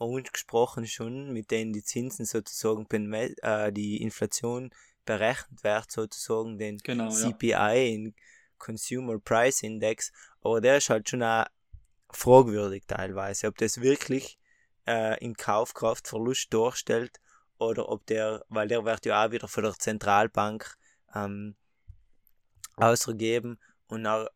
[0.00, 4.70] angesprochen schon, mit denen die Zinsen sozusagen, äh, die Inflation
[5.04, 7.72] berechnet wird, sozusagen, den genau, CPI, ja.
[7.74, 8.14] in
[8.58, 10.10] Consumer Price Index.
[10.40, 11.46] Aber der ist halt schon auch
[12.14, 14.38] fragwürdig teilweise, ob das wirklich
[14.86, 17.20] äh, in Kaufkraft Verlust darstellt
[17.58, 20.76] oder ob der, weil der wird ja auch wieder von der Zentralbank
[21.14, 21.54] ähm,
[22.76, 24.28] ausgegeben und auch,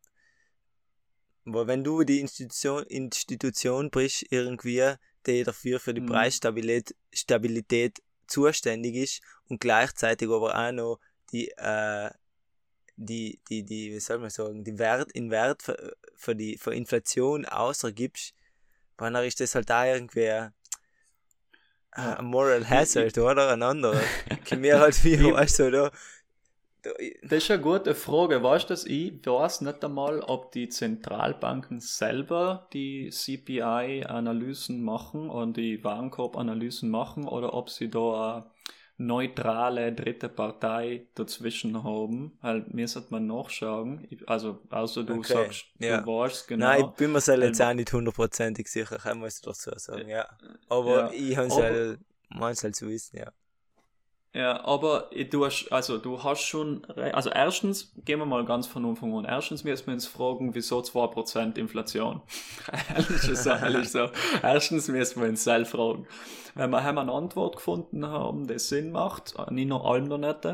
[1.44, 4.94] weil wenn du die Institution, Institution bist irgendwie,
[5.26, 6.06] die dafür für die mhm.
[6.06, 11.00] Preisstabilität Stabilität zuständig ist und gleichzeitig aber auch noch
[11.32, 12.10] die äh,
[12.96, 16.74] die, die, die, wie soll man sagen, die Wert, in Wert für, für die für
[16.74, 18.34] Inflation ausgibst,
[18.96, 20.52] dann ist das halt da irgendwie ein,
[21.90, 23.50] ein Moral Hazard, oder?
[23.52, 24.00] Ein anderer.
[24.56, 25.90] mir halt wie, weißt du, da,
[27.22, 28.42] Das ist eine gute Frage.
[28.42, 35.82] Weißt du, ich weiß nicht einmal, ob die Zentralbanken selber die CPI-Analysen machen und die
[35.82, 38.50] Warenkorb-Analysen machen oder ob sie da
[38.98, 42.38] neutrale dritte Partei dazwischen haben.
[42.40, 44.06] Weil mir sollte man nachschauen.
[44.26, 46.00] Also, außer du Okay, sagst, ja.
[46.00, 46.66] du weißt genau.
[46.66, 49.70] Nein, ich bin mir selber jetzt Ähm, auch nicht hundertprozentig sicher, kann man es dazu
[49.76, 50.26] sagen, ja.
[50.68, 52.00] Aber Ja, ich habe es halt,
[52.64, 53.32] halt zu wissen, ja.
[54.34, 58.84] Ja, aber du hast, also du hast schon, also erstens, gehen wir mal ganz von
[58.84, 59.24] Anfang an.
[59.24, 62.20] Erstens müssen wir uns fragen, wieso 2% Inflation?
[62.96, 64.08] ehrlich so, ehrlich so.
[64.42, 66.08] Erstens müssen wir uns selbst fragen.
[66.56, 70.18] Wenn wir haben eine Antwort gefunden haben, die Sinn macht, äh, nicht nur allem noch
[70.18, 70.44] nicht,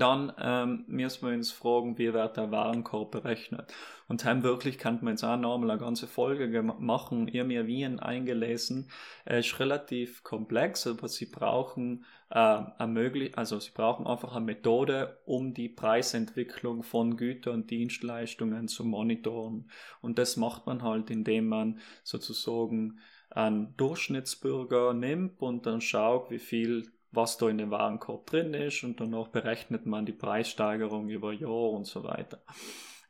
[0.00, 3.72] dann ähm, müssen wir uns fragen, wie wird der Warenkorb berechnet.
[4.08, 7.28] Und heim wirklich kann man jetzt auch nochmal eine ganze Folge machen.
[7.28, 8.90] Ihr mir Wien eingelesen.
[9.24, 15.18] Er ist relativ komplex, aber sie brauchen äh, möglich, also sie brauchen einfach eine Methode,
[15.24, 19.70] um die Preisentwicklung von Gütern und Dienstleistungen zu monitoren.
[20.00, 22.98] Und das macht man halt, indem man sozusagen
[23.30, 28.84] einen Durchschnittsbürger nimmt und dann schaut, wie viel was da in dem Warenkorb drin ist
[28.84, 32.38] und danach berechnet man die Preissteigerung über Jahr und so weiter.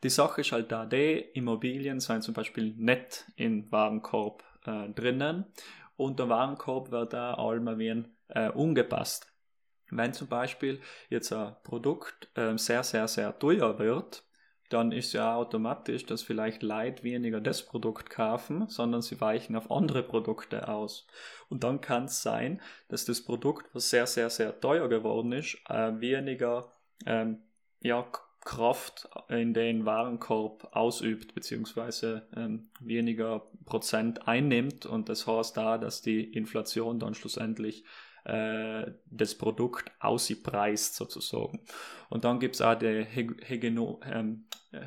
[0.02, 5.46] Die Sache ist halt da, die Immobilien sind zum Beispiel nicht im Warenkorb äh, drinnen
[5.96, 9.32] und der Warenkorb wird da allem wie äh, angepasst.
[9.90, 14.23] Wenn zum Beispiel jetzt ein Produkt äh, sehr, sehr, sehr teuer wird,
[14.70, 19.70] dann ist ja automatisch, dass vielleicht Leute weniger das Produkt kaufen, sondern sie weichen auf
[19.70, 21.07] andere Produkte aus.
[21.48, 25.59] Und dann kann es sein, dass das Produkt, was sehr, sehr, sehr teuer geworden ist,
[25.68, 26.72] äh, weniger
[27.07, 27.42] ähm,
[27.81, 28.07] ja,
[28.40, 34.87] Kraft in den Warenkorb ausübt, beziehungsweise ähm, weniger Prozent einnimmt.
[34.87, 37.85] Und das heißt da, dass die Inflation dann schlussendlich
[38.24, 41.60] äh, das Produkt auspreist sozusagen.
[42.08, 44.80] Und dann gibt es auch die Heg Hegeno ähm, äh,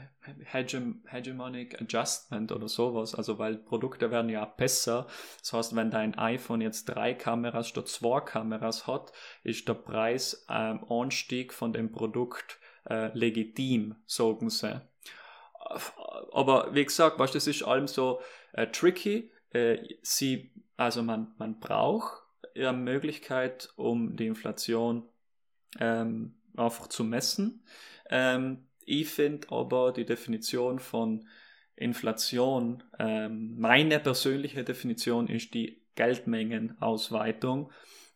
[0.43, 5.07] Hegem Hegemonic Adjustment oder sowas, also weil Produkte werden ja besser.
[5.39, 9.11] Das heißt, wenn dein iPhone jetzt drei Kameras statt zwei Kameras hat,
[9.43, 14.81] ist der Preis ähm, Anstieg von dem Produkt äh, legitim, sagen sie.
[16.31, 18.21] Aber wie gesagt, weißt, das ist allem so
[18.53, 19.31] äh, tricky.
[19.51, 25.03] Äh, sie, also man, man braucht eine Möglichkeit, um die Inflation
[25.79, 27.63] ähm, einfach zu messen.
[28.09, 31.27] Ähm, ich finde aber die Definition von
[31.75, 37.71] Inflation, ähm, meine persönliche Definition ist die Geldmengenausweitung.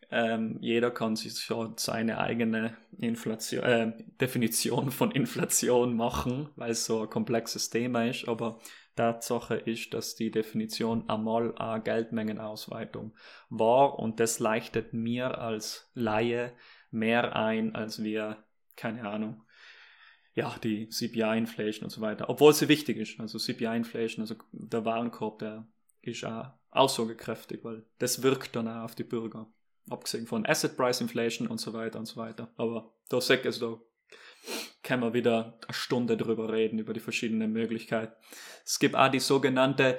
[0.10, 6.86] Ähm, jeder kann sich schon seine eigene Inflation, äh, Definition von Inflation machen, weil es
[6.86, 8.60] so ein komplexes Thema ist, aber
[8.96, 13.16] Tatsache ist, dass die Definition einmal eine Geldmengenausweitung
[13.50, 16.54] war und das leichtet mir als Laie
[16.92, 18.44] mehr ein, als wir,
[18.76, 19.44] keine Ahnung,
[20.34, 23.20] ja, die CPI-Inflation und so weiter, obwohl sie wichtig ist.
[23.20, 25.68] Also CPI-Inflation, also der Warenkorb, der
[26.02, 29.52] ist auch aussagekräftig, weil das wirkt dann auch auf die Bürger.
[29.90, 32.54] Abgesehen von Asset Price Inflation und so weiter und so weiter.
[32.56, 33.78] Aber da sag ich, da
[34.84, 38.14] kann man wieder eine Stunde drüber reden, über die verschiedenen Möglichkeiten.
[38.66, 39.98] Es gibt auch die sogenannte,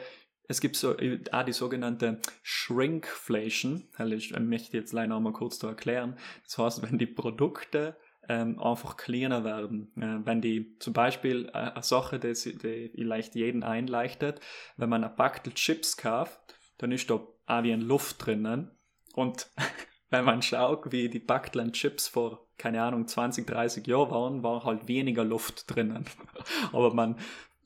[0.49, 0.97] es gibt so,
[1.33, 3.89] auch die sogenannte Shrinkflation.
[4.17, 6.19] Ich möchte jetzt leider mal kurz da erklären.
[6.45, 7.97] Das heißt, wenn die Produkte
[8.29, 9.93] ähm, einfach kleiner werden.
[9.97, 14.41] Äh, wenn die zum Beispiel äh, eine Sache, die, die vielleicht jeden einleichtet,
[14.77, 16.41] wenn man ein Packel Chips kauft,
[16.79, 17.15] dann ist da
[17.47, 18.71] auch wie ein Luft drinnen.
[19.15, 19.51] Und
[20.13, 24.63] wenn man schaut, wie die Packeln Chips vor, keine Ahnung, 20, 30 Jahren waren, war
[24.63, 26.05] halt weniger Luft drinnen.
[26.73, 27.17] Aber man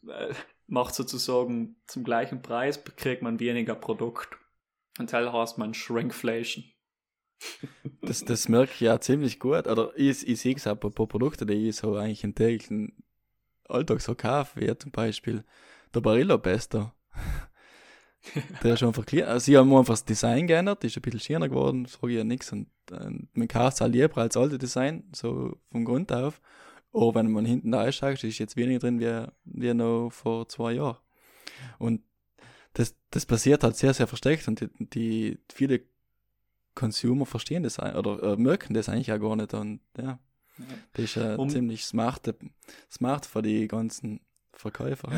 [0.09, 0.33] äh,
[0.69, 4.29] macht sozusagen zum gleichen Preis, kriegt man weniger Produkt.
[4.97, 6.65] Und das heißt man Shrinkflation.
[8.01, 9.67] Das, das merke ich ja ziemlich gut.
[9.67, 13.03] Oder ich, ich sehe es auch bei Produkten, die ich so eigentlich im täglichen
[13.69, 15.45] Alltag so kaufe, wie zum Beispiel
[15.93, 16.93] der Barillo Pesto.
[18.63, 19.25] Der ist einfach klein.
[19.25, 22.25] Also, sie haben einfach das Design geändert, ist ein bisschen schöner geworden, sage ich ja
[22.25, 22.53] nichts.
[22.53, 26.41] Und äh, man kauft es auch lieber als alte Design, so vom Grund auf.
[26.93, 30.73] Aber wenn man hinten da einschaut, ist jetzt weniger drin wie, wie noch vor zwei
[30.73, 30.97] Jahren.
[31.79, 32.03] Und
[32.73, 35.81] das, das passiert halt sehr, sehr versteckt und die, die viele
[36.75, 39.55] Consumer verstehen das oder äh, merken das eigentlich auch gar nicht.
[39.55, 40.19] Und ja,
[40.93, 42.35] das ist äh, Um- ziemlich smart,
[42.91, 44.21] smart für die ganzen
[44.53, 45.11] Verkäufer.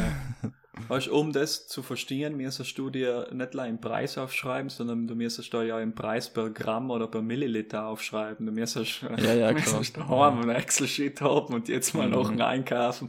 [0.86, 5.14] Weißt, um das zu verstehen, müsstest du dir nicht nur einen Preis aufschreiben, sondern du
[5.14, 8.46] müsstest da ja einen Preis per Gramm oder per Milliliter aufschreiben.
[8.46, 12.32] Du müsstest, Ja, ja, müsstest daheim einen Excel-Sheet haben und jetzt mal noch Mhm.
[12.32, 13.08] einen einkaufen,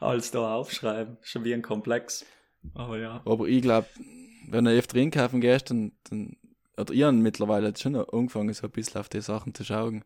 [0.00, 1.16] als da aufschreiben.
[1.22, 2.24] Schon wie ein Komplex.
[2.74, 3.20] Aber ja.
[3.24, 3.88] Aber ich glaube,
[4.48, 6.36] wenn du öfter einkaufen gehst, dann, dann
[6.76, 10.04] oder habt mittlerweile schon angefangen, so ein bisschen auf die Sachen zu schauen.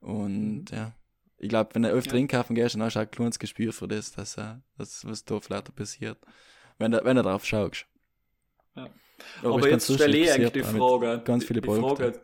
[0.00, 0.64] Und Mhm.
[0.72, 0.92] ja,
[1.38, 2.20] ich glaube, wenn du öfter ja.
[2.20, 5.24] einkaufen gehst, dann hast du auch ein kleines Gespür für das, dass, äh, das was
[5.24, 6.18] da vielleicht passiert.
[6.78, 7.86] Wenn du, wenn du drauf schaust.
[8.74, 8.88] Ja.
[9.42, 11.22] Aber, Aber jetzt stelle ich eigentlich die Frage.
[11.24, 12.20] Ganz viele die Frage.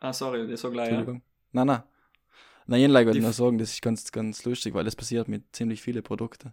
[0.00, 0.88] Ah, sorry, ich sag gleich.
[0.88, 1.22] Entschuldigung.
[1.52, 1.64] Ja.
[1.64, 1.82] Nein, nein.
[2.66, 5.82] Nein, ich wollte nur sagen, das ist ganz, ganz lustig, weil das passiert mit ziemlich
[5.82, 6.52] vielen Produkten.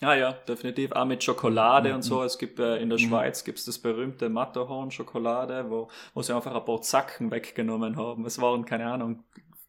[0.00, 0.92] Ja, ja, definitiv.
[0.92, 1.94] Auch mit Schokolade mhm.
[1.96, 2.22] und so.
[2.22, 3.08] Es gibt äh, in der mhm.
[3.08, 8.26] Schweiz gibt's das berühmte Matterhorn-Schokolade, wo, wo sie einfach ein paar Zacken weggenommen haben.
[8.26, 9.24] Es waren, keine Ahnung,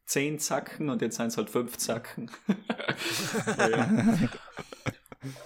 [0.06, 2.32] zehn Zacken und jetzt sind es halt fünf Zacken.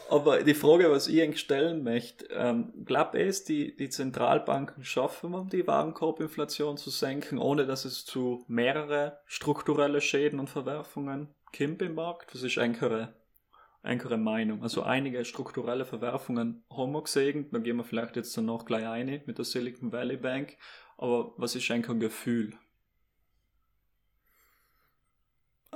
[0.10, 5.34] Aber die Frage, was ich eigentlich stellen möchte, ähm, glaube ich, die, die Zentralbanken schaffen,
[5.34, 11.82] um die Warenkorbinflation zu senken, ohne dass es zu mehrere strukturelle Schäden und Verwerfungen kommt
[11.82, 12.34] im Markt?
[12.34, 13.14] Das ist eigentlich eine,
[13.84, 14.64] eigentlich eine Meinung.
[14.64, 18.88] Also einige strukturelle Verwerfungen haben wir gesehen, da gehen wir vielleicht jetzt dann noch gleich
[18.88, 20.58] eine mit der Silicon Valley Bank,
[20.98, 22.58] aber was ist eigentlich ein Gefühl?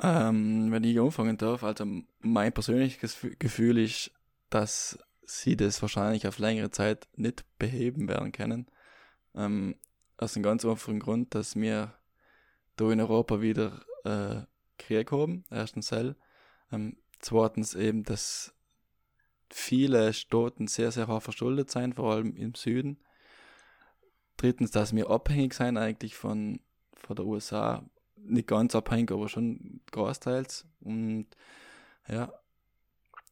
[0.01, 1.85] Ähm, wenn ich anfangen darf, also
[2.19, 4.11] mein persönliches Gefühl ist,
[4.49, 8.67] dass sie das wahrscheinlich auf längere Zeit nicht beheben werden können.
[9.35, 9.75] Ähm,
[10.17, 11.93] aus dem ganz einfachen Grund, dass wir
[12.75, 14.41] da in Europa wieder äh,
[14.77, 16.15] Krieg haben, erstens Hell.
[16.71, 18.53] Ähm, zweitens eben, dass
[19.49, 22.99] viele Staaten sehr, sehr hoch verschuldet sind, vor allem im Süden.
[24.37, 26.59] Drittens, dass wir abhängig sein eigentlich von,
[26.95, 27.85] von der USA
[28.25, 30.65] nicht ganz abhängig, aber schon großteils.
[30.81, 31.27] Und
[32.07, 32.33] ja,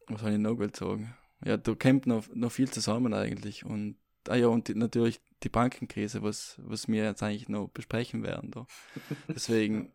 [0.08, 1.14] was soll ich noch gut sagen?
[1.44, 3.64] Ja, da kommt noch, noch viel zusammen eigentlich.
[3.64, 3.96] Und
[4.28, 8.50] ah ja, und die, natürlich die Bankenkrise, was, was wir jetzt eigentlich noch besprechen werden.
[8.50, 8.66] Da.
[9.28, 9.92] Deswegen,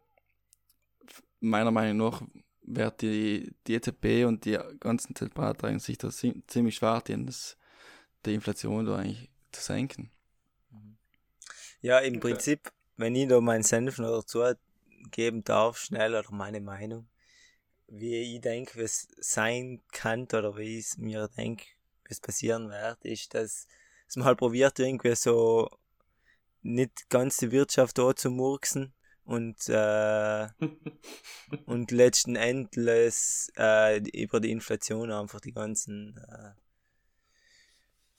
[1.39, 2.21] meiner Meinung nach,
[2.67, 7.57] wird die, die EZB und die ganzen Zentralbanken sich da ziemlich schwer das,
[8.25, 10.11] die Inflation da eigentlich zu senken.
[11.81, 14.43] Ja, im Prinzip, wenn ich da meinen Senf noch dazu
[15.11, 17.07] geben darf, schnell oder meine Meinung,
[17.87, 21.65] wie ich denke, was sein kann oder wie ich mir denke,
[22.07, 23.67] was passieren wird, ist, dass,
[24.05, 25.69] dass man halt probiert, irgendwie so
[26.61, 30.47] nicht ganz die Wirtschaft da zu murksen und, äh,
[31.65, 36.51] und letzten Endes äh, über die Inflation einfach die ganzen äh,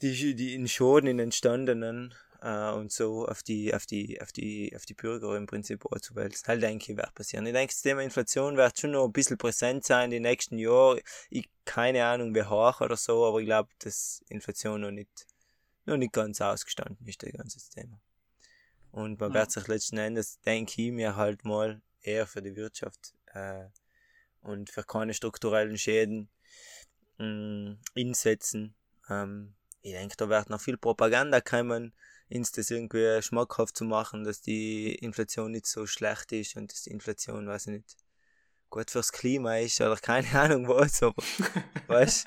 [0.03, 4.85] die, die in Schaden entstandenen äh, und so auf die, auf die, auf die, auf
[4.85, 6.47] die Bürger im Prinzip anzuwälzen.
[6.47, 7.47] Halt denke ich, wird passieren.
[7.47, 11.01] Ich denke, das Thema Inflation wird schon noch ein bisschen präsent sein die nächsten Jahre.
[11.31, 15.27] Ich, keine Ahnung, wie hoch oder so, aber ich glaube, dass Inflation noch nicht,
[15.87, 18.01] noch nicht ganz ausgestanden ist, das ganze Thema.
[18.91, 19.41] Und man ja.
[19.41, 23.67] wird sich letzten Endes, denke ich mir halt mal, eher für die Wirtschaft äh,
[24.41, 26.29] und für keine strukturellen Schäden
[27.19, 28.75] mh, mm, insetzen.
[29.11, 31.93] Ähm, ich denke, da wird noch viel Propaganda kommen
[32.31, 36.83] uns das irgendwie schmackhaft zu machen, dass die Inflation nicht so schlecht ist und dass
[36.83, 37.97] die Inflation, weiß ich nicht,
[38.71, 41.23] gut fürs Klima ist oder keine Ahnung was, aber
[41.87, 42.27] weißt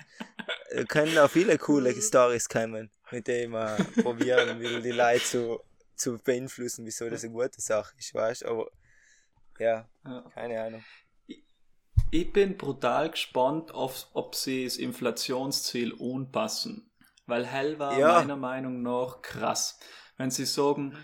[0.71, 5.59] du, können auch viele coole Stories kommen, mit denen man probieren will, die Leute zu,
[5.95, 8.69] zu beeinflussen, wieso das eine gute Sache ist, weißt aber
[9.59, 9.87] ja,
[10.33, 10.83] keine Ahnung.
[12.09, 16.90] Ich bin brutal gespannt, auf, ob sie das Inflationsziel anpassen.
[17.31, 18.19] Weil Hell war ja.
[18.19, 19.79] meiner Meinung nach krass.
[20.17, 20.97] Wenn sie sagen,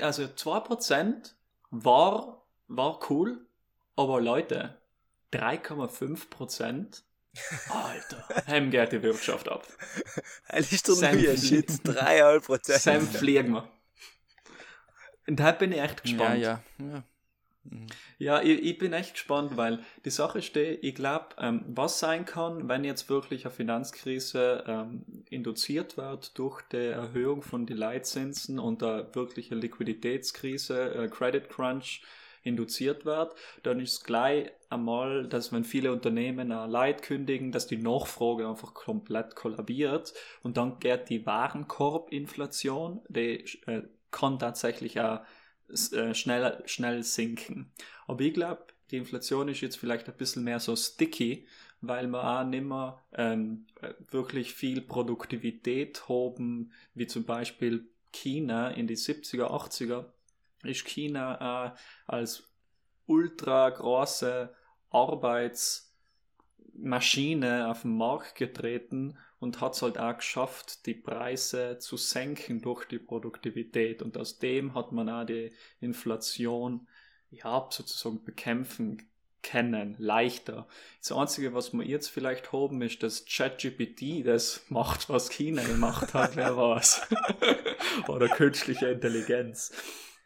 [0.00, 1.30] also 2%
[1.70, 3.46] war, war cool,
[3.94, 4.76] aber Leute,
[5.32, 7.02] 3,5%?
[7.68, 9.64] Alter, heim geht die Wirtschaft ab.
[10.48, 12.78] Das ist doch nur Shit, 3,5%.
[12.78, 13.68] Sam fliegen wir.
[15.28, 16.40] Und da bin ich echt gespannt.
[16.40, 16.84] Ja, ja.
[16.84, 17.02] ja.
[17.70, 17.86] Mhm.
[18.18, 22.24] Ja, ich, ich, bin echt gespannt, weil die Sache steht, ich glaube, ähm, was sein
[22.24, 28.58] kann, wenn jetzt wirklich eine Finanzkrise ähm, induziert wird durch die Erhöhung von den Leitzinsen
[28.58, 32.02] und eine wirkliche Liquiditätskrise, äh, Credit Crunch
[32.42, 37.76] induziert wird, dann ist gleich einmal, dass wenn viele Unternehmen äh, Leid kündigen, dass die
[37.76, 45.20] Nachfrage einfach komplett kollabiert und dann geht die Warenkorbinflation, die äh, kann tatsächlich auch
[45.92, 47.72] äh, schnell, schnell sinken.
[48.06, 51.46] Aber ich glaube, die Inflation ist jetzt vielleicht ein bisschen mehr so sticky,
[51.80, 53.66] weil wir auch nicht mehr ähm,
[54.10, 60.06] wirklich viel Produktivität haben, wie zum Beispiel China in die 70er, 80er
[60.64, 61.70] ist China äh,
[62.06, 62.42] als
[63.06, 64.52] ultra große
[64.90, 72.60] Arbeitsmaschine auf den Markt getreten und hat es halt auch geschafft, die Preise zu senken
[72.60, 74.02] durch die Produktivität.
[74.02, 76.88] Und aus dem hat man auch die Inflation
[77.30, 79.08] ja, sozusagen bekämpfen
[79.42, 80.66] kennen, leichter.
[81.00, 86.12] Das Einzige, was wir jetzt vielleicht haben, ist, dass ChatGPT das macht, was China gemacht
[86.14, 87.08] hat, wer weiß.
[88.08, 89.72] Oder künstliche Intelligenz.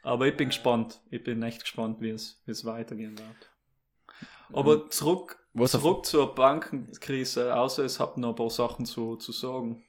[0.03, 1.01] Aber ich bin gespannt.
[1.11, 3.51] Ich bin echt gespannt, wie es, wie es weitergehen wird.
[4.53, 9.17] Aber zurück, Was auf- zurück zur Bankenkrise, außer es habt noch ein paar Sachen zu,
[9.17, 9.85] zu sagen.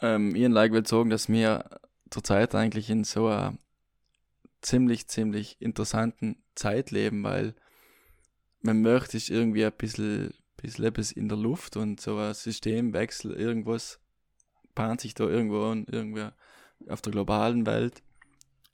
[0.00, 1.64] Ähm, Ian Like will sagen, dass wir
[2.10, 3.56] zurzeit eigentlich in so einer
[4.62, 7.54] ziemlich, ziemlich interessanten Zeit leben, weil
[8.62, 13.32] man möchte sich irgendwie ein bisschen, bisschen etwas in der Luft und so ein Systemwechsel,
[13.32, 13.98] irgendwas
[14.74, 16.30] bahnt sich da irgendwo an, irgendwo
[16.88, 18.02] auf der globalen Welt.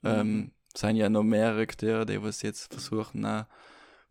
[0.05, 3.47] Ähm, sind ja noch mehrere Akteure, die was jetzt versuchen, auch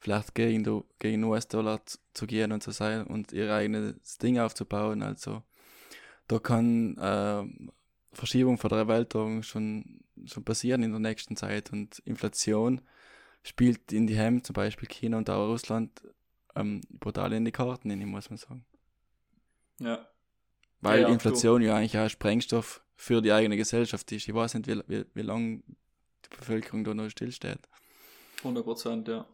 [0.05, 1.81] vielleicht gegen, den- gegen US-Dollar
[2.13, 5.01] zu, gehen und zu sein und ihr eigenes Ding aufzubauen.
[5.01, 5.41] Also
[6.27, 7.71] da kann ähm,
[8.13, 12.81] Verschiebung von der Weltordnung schon, schon passieren in der nächsten Zeit und Inflation
[13.41, 15.89] spielt in die Hemd, zum Beispiel China und auch Russland,
[16.55, 18.63] ähm, brutal in die Karten, hinein, muss man sagen.
[19.79, 20.07] Ja.
[20.81, 24.27] Weil Ja, ja, Inflation ja eigentlich auch Sprengstoff für die eigene Gesellschaft ist.
[24.27, 25.63] Ich weiß nicht, wie, wie, wie lange
[26.25, 27.59] die Bevölkerung da noch stillsteht.
[28.43, 29.25] 100 Prozent, ja.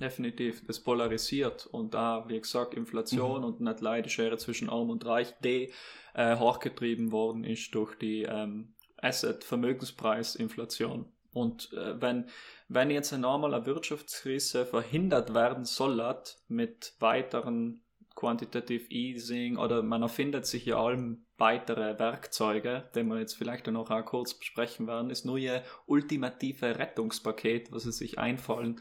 [0.00, 0.66] Definitiv.
[0.66, 3.46] Das polarisiert und da, wie gesagt, Inflation Mhm.
[3.46, 5.72] und nicht leider Schere zwischen Arm und Reich, die
[6.14, 11.06] äh, hochgetrieben worden ist durch die ähm, Asset-Vermögenspreisinflation.
[11.32, 12.28] Und äh, wenn,
[12.68, 16.16] wenn jetzt einmal eine Wirtschaftskrise verhindert werden soll
[16.48, 17.82] mit weiteren
[18.14, 23.90] Quantitative Easing oder man erfindet sich ja allem weitere Werkzeuge, die wir jetzt vielleicht auch,
[23.90, 28.80] auch kurz besprechen werden, das neue ultimative Rettungspaket, was sie sich einfallen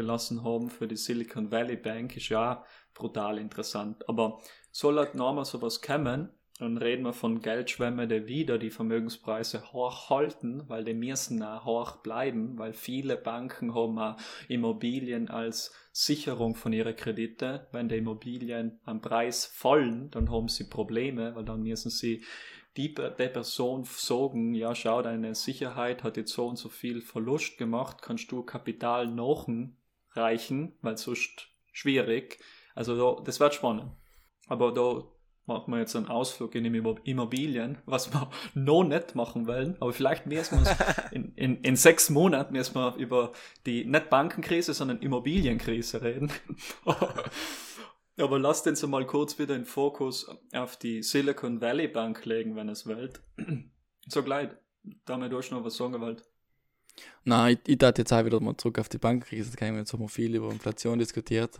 [0.00, 4.08] gelassen haben für die Silicon Valley Bank, ist ja brutal interessant.
[4.08, 4.40] Aber
[4.70, 10.10] soll halt nochmal sowas kommen, dann reden wir von Geldschwämme, die wieder die Vermögenspreise hoch
[10.10, 14.16] halten, weil die müssen auch hoch bleiben, weil viele Banken haben auch
[14.48, 17.66] Immobilien als Sicherung von ihren Kredite.
[17.72, 22.24] Wenn die Immobilien am Preis fallen, dann haben sie Probleme, weil dann müssen sie
[22.76, 27.58] die, der Person sagen, ja, schau, deine Sicherheit hat jetzt so und so viel Verlust
[27.58, 29.08] gemacht, kannst du Kapital
[30.10, 32.38] nachreichen, weil sonst schwierig.
[32.74, 33.92] Also da, das wird spannend.
[34.48, 35.04] Aber da
[35.46, 39.76] machen wir jetzt einen Ausflug in Immobilien, was wir noch nicht machen wollen.
[39.80, 40.80] Aber vielleicht müssen wir uns
[41.12, 43.32] in, in, in sechs Monaten wir über
[43.66, 46.32] die, nicht Bankenkrise, sondern Immobilienkrise reden.
[48.16, 52.68] Aber lasst uns mal kurz wieder den Fokus auf die Silicon Valley Bank legen, wenn
[52.68, 53.20] es wollt.
[54.06, 54.48] So gleich,
[55.04, 56.24] damit du noch was sagen wollt.
[57.24, 59.56] Nein, ich, ich dachte jetzt auch wieder mal zurück auf die Bankenkrise.
[59.56, 61.58] Da haben wir jetzt haben wir viel über Inflation diskutiert.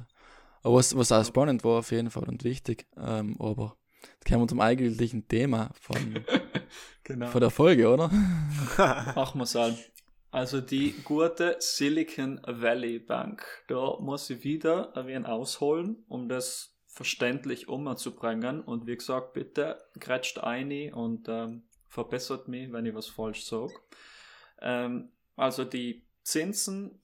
[0.63, 2.87] Aber was, was auch spannend war auf jeden Fall und wichtig.
[2.97, 5.97] Ähm, aber jetzt kommen wir zum eigentlichen Thema von,
[7.05, 7.27] Genau.
[7.27, 8.09] von der Folge, oder?
[9.17, 9.91] Machen wir halt.
[10.33, 13.45] Also die gute Silicon Valley Bank.
[13.67, 18.61] Da muss ich wieder ein wenig ausholen, um das verständlich umzubringen.
[18.61, 23.75] Und wie gesagt, bitte grätscht ein und ähm, verbessert mich, wenn ich was falsch sage.
[24.61, 25.11] Ähm,
[25.41, 27.01] also die Zinsen,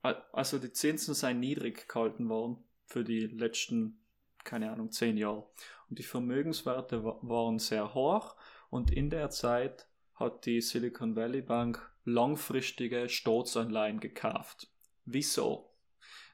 [0.00, 4.04] al- also die Zinsen sind niedrig gehalten worden für die letzten,
[4.44, 5.48] keine Ahnung, zehn Jahre.
[5.88, 8.36] Und die Vermögenswerte wa- waren sehr hoch
[8.70, 14.68] und in der Zeit hat die Silicon Valley Bank langfristige Staatsanleihen gekauft.
[15.04, 15.70] Wieso?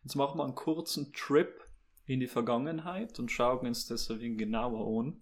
[0.05, 1.69] Jetzt machen wir einen kurzen Trip
[2.07, 5.21] in die Vergangenheit und schauen uns das ein genauer an.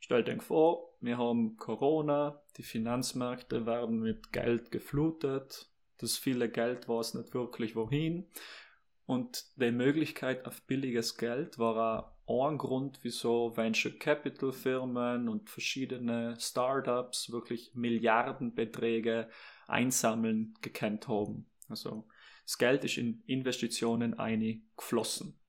[0.00, 6.88] Stellt euch vor, wir haben Corona, die Finanzmärkte werden mit Geld geflutet, das viele Geld
[6.88, 8.26] weiß nicht wirklich wohin
[9.06, 15.50] und die Möglichkeit auf billiges Geld war auch ein Grund, wieso Venture Capital Firmen und
[15.50, 19.28] verschiedene Startups wirklich Milliardenbeträge
[19.66, 21.50] einsammeln gekannt haben.
[21.68, 22.06] Also
[22.44, 25.39] das Geld ist in Investitionen eingeflossen.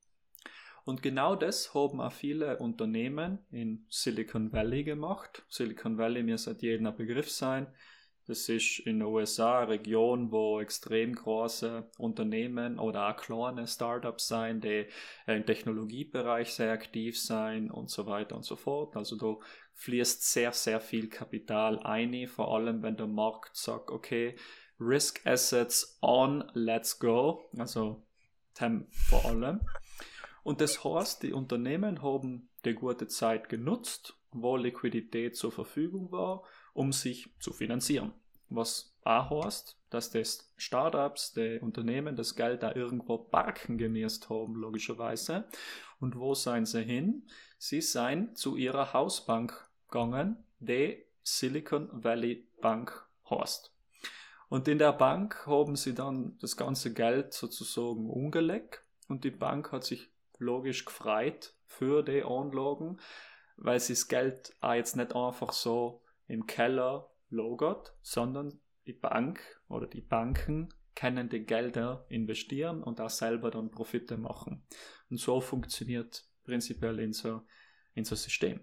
[0.84, 5.44] Und genau das haben auch viele Unternehmen in Silicon Valley gemacht.
[5.50, 7.68] Silicon Valley mir seit jedem ein Begriff sein.
[8.28, 14.28] Das ist in den USA eine Region, wo extrem große Unternehmen oder auch kleine Startups
[14.28, 14.86] sein, die
[15.28, 18.96] im Technologiebereich sehr aktiv sein und so weiter und so fort.
[18.96, 19.36] Also da
[19.74, 24.36] fließt sehr, sehr viel Kapital ein, vor allem wenn der Markt sagt, okay,
[24.80, 27.50] Risk Assets on, let's go.
[27.58, 28.04] Also
[28.54, 29.62] TEM vor allem.
[30.44, 36.44] Und das heißt, die Unternehmen haben die gute Zeit genutzt, wo Liquidität zur Verfügung war,
[36.74, 38.14] um sich zu finanzieren.
[38.50, 44.56] Was auch heißt, dass das Startups, die Unternehmen das Geld da irgendwo parken gemäßt haben,
[44.56, 45.46] logischerweise.
[46.00, 47.24] Und wo seien sie hin?
[47.58, 53.72] Sie seien zu ihrer Hausbank gegangen, die Silicon Valley Bank heißt.
[54.50, 59.72] Und in der Bank haben sie dann das ganze Geld sozusagen umgelegt und die Bank
[59.72, 60.11] hat sich
[60.42, 63.00] logisch gefreut für die Anlagen,
[63.56, 69.40] weil sie das Geld auch jetzt nicht einfach so im Keller lagert, sondern die Bank
[69.70, 74.64] oder die Banken können die Gelder investieren und auch selber dann Profite machen.
[75.10, 77.42] Und so funktioniert prinzipiell in so,
[77.94, 78.60] in so System.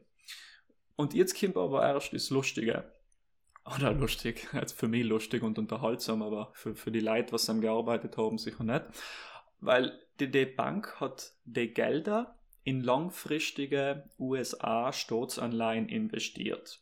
[0.97, 2.93] Und jetzt kommt aber erst das Lustige.
[3.64, 7.61] Oder lustig, jetzt für mich lustig und unterhaltsam, aber für, für die Leute, was am
[7.61, 8.85] gearbeitet haben, sicher nicht.
[9.61, 16.80] Weil die, die Bank hat die Gelder in langfristige USA-Staatsanleihen investiert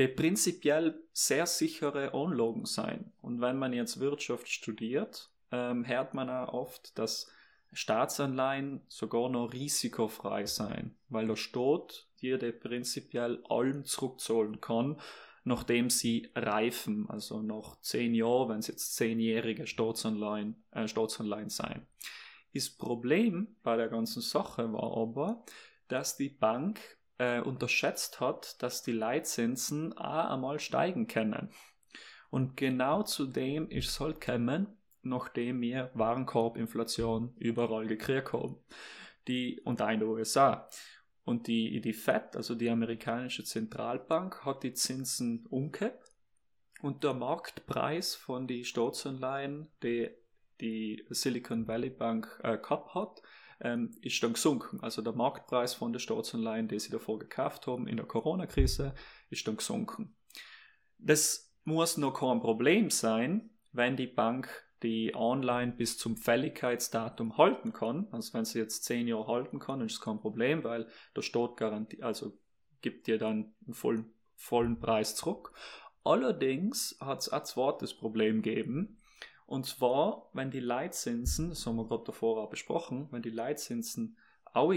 [0.00, 3.12] die prinzipiell sehr sichere Anlagen sein.
[3.20, 7.30] Und wenn man jetzt Wirtschaft studiert, ähm, hört man auch oft, dass
[7.74, 14.98] Staatsanleihen sogar noch risikofrei sein, weil der Staat dir prinzipiell allem zurückzahlen kann,
[15.44, 21.86] nachdem sie reifen, also nach zehn Jahren, wenn es jetzt zehnjährige Staatsanleihen, äh, Staatsanleihen sein.
[22.52, 25.44] Das Problem bei der ganzen Sache war aber,
[25.88, 26.80] dass die Bank
[27.18, 31.50] äh, unterschätzt hat, dass die Leitzinsen auch einmal steigen können.
[32.30, 34.66] Und genau zu dem ist es halt gekommen,
[35.02, 38.56] nachdem wir Warenkorbinflation überall gekriegt haben.
[39.28, 40.68] Die, und auch in den USA.
[41.30, 46.02] Und die, die Fed, also die amerikanische Zentralbank, hat die Zinsen umgekehrt.
[46.82, 50.10] Und der Marktpreis von den Staatsanleihen, die
[50.60, 53.22] die Silicon Valley Bank äh, gehabt hat,
[53.60, 54.80] ähm, ist dann gesunken.
[54.80, 58.92] Also der Marktpreis von der Staatsanleihen, die sie davor gekauft haben in der Corona-Krise,
[59.28, 60.16] ist dann gesunken.
[60.98, 64.48] Das muss noch kein Problem sein, wenn die Bank
[64.82, 68.08] die Anleihen bis zum Fälligkeitsdatum halten kann.
[68.10, 71.56] Also wenn sie jetzt zehn Jahre halten kann, ist es kein Problem, weil der Staat
[71.56, 72.38] garantiert, also
[72.80, 75.52] gibt dir dann einen vollen, vollen Preis zurück.
[76.02, 78.96] Allerdings hat es ein zweites Problem gegeben,
[79.50, 84.16] und zwar, wenn die Leitzinsen, das haben wir gerade davor auch besprochen, wenn die Leitzinsen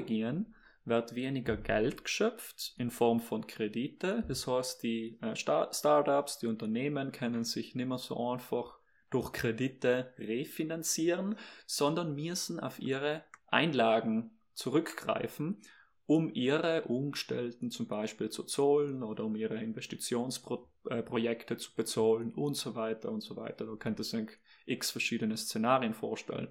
[0.08, 4.24] gehen, wird weniger Geld geschöpft in Form von Kredite.
[4.28, 8.80] Das heißt, die äh, Startups, die Unternehmen können sich nicht mehr so einfach
[9.14, 15.62] durch Kredite refinanzieren, sondern müssen auf ihre Einlagen zurückgreifen
[16.06, 22.76] um ihre Umgestellten zum Beispiel zu zahlen oder um ihre Investitionsprojekte zu bezahlen und so
[22.76, 23.66] weiter und so weiter.
[23.66, 24.30] Da könnte sich
[24.66, 26.50] x verschiedene Szenarien vorstellen.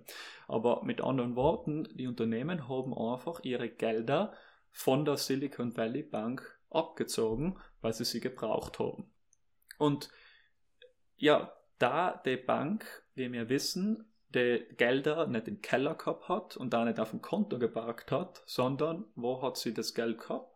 [0.49, 4.33] Aber mit anderen Worten, die Unternehmen haben einfach ihre Gelder
[4.71, 9.13] von der Silicon Valley Bank abgezogen, weil sie sie gebraucht haben.
[9.79, 10.09] Und
[11.17, 11.53] ja,
[11.83, 16.85] da die Bank, wie wir wissen, die Gelder nicht im Keller gehabt hat und da
[16.85, 20.49] nicht auf dem Konto geparkt hat, sondern wo hat sie das Geld gehabt?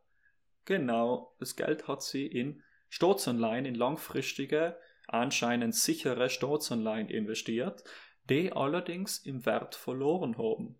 [0.64, 7.82] Genau, das Geld hat sie in Staatsanleihen, in langfristige, anscheinend sichere Staatsanleihen investiert,
[8.30, 10.76] die allerdings im Wert verloren haben.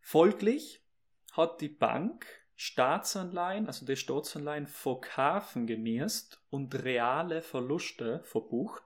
[0.00, 0.84] Folglich
[1.32, 2.26] hat die Bank
[2.56, 8.85] Staatsanleihen, also die Staatsanleihen verkaufen genießt und reale Verluste verbucht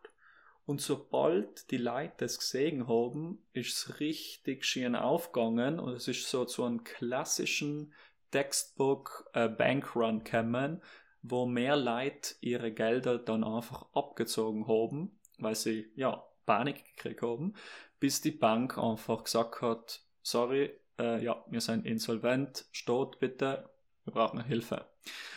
[0.71, 6.31] und sobald die Leute das gesehen haben, ist es richtig schön aufgegangen und es ist
[6.31, 7.93] so zu einem klassischen
[8.31, 10.81] Textbook äh, Bankrun gekommen,
[11.23, 17.55] wo mehr Leute ihre Gelder dann einfach abgezogen haben, weil sie ja Panik gekriegt haben,
[17.99, 23.69] bis die Bank einfach gesagt hat, sorry, äh, ja, wir sind insolvent, Staat bitte,
[24.11, 24.87] wir brauchen Hilfe.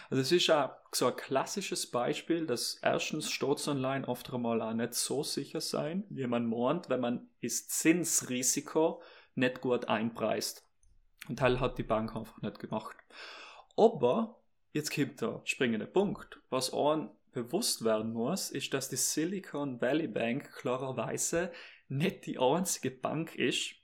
[0.09, 4.93] Also es ist auch so ein klassisches Beispiel, dass erstens Staatsanleihen oft einmal auch nicht
[4.93, 9.01] so sicher sein, wie man meint, wenn man das Zinsrisiko
[9.35, 10.67] nicht gut einpreist.
[11.29, 12.95] Und Teil hat die Bank einfach nicht gemacht.
[13.77, 14.39] Aber
[14.73, 16.39] jetzt kommt der springende Punkt.
[16.49, 21.51] Was einem bewusst werden muss, ist, dass die Silicon Valley Bank klarerweise
[21.87, 23.75] nicht die einzige Bank ist,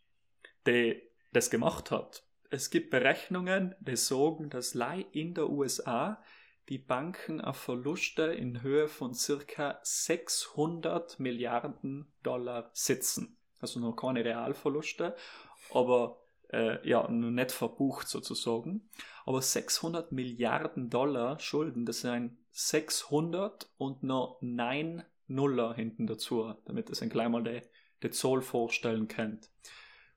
[0.68, 6.22] die das gemacht hat es gibt Berechnungen, die sagen, dass Leih in der USA
[6.70, 13.38] die Banken auf Verluste in Höhe von circa 600 Milliarden Dollar sitzen.
[13.60, 15.16] Also noch keine Realverluste,
[15.74, 16.22] aber
[16.52, 18.90] äh, ja, noch nicht verbucht sozusagen.
[19.26, 26.90] Aber 600 Milliarden Dollar Schulden, das sind 600 und noch 9 Nuller hinten dazu, damit
[26.90, 27.62] es ein gleich mal die,
[28.02, 29.50] die Zoll vorstellen könnt.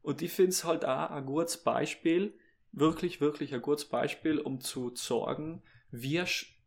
[0.03, 2.35] Und ich finde es halt auch ein gutes Beispiel,
[2.73, 6.23] wirklich, wirklich ein gutes Beispiel, um zu sorgen, wie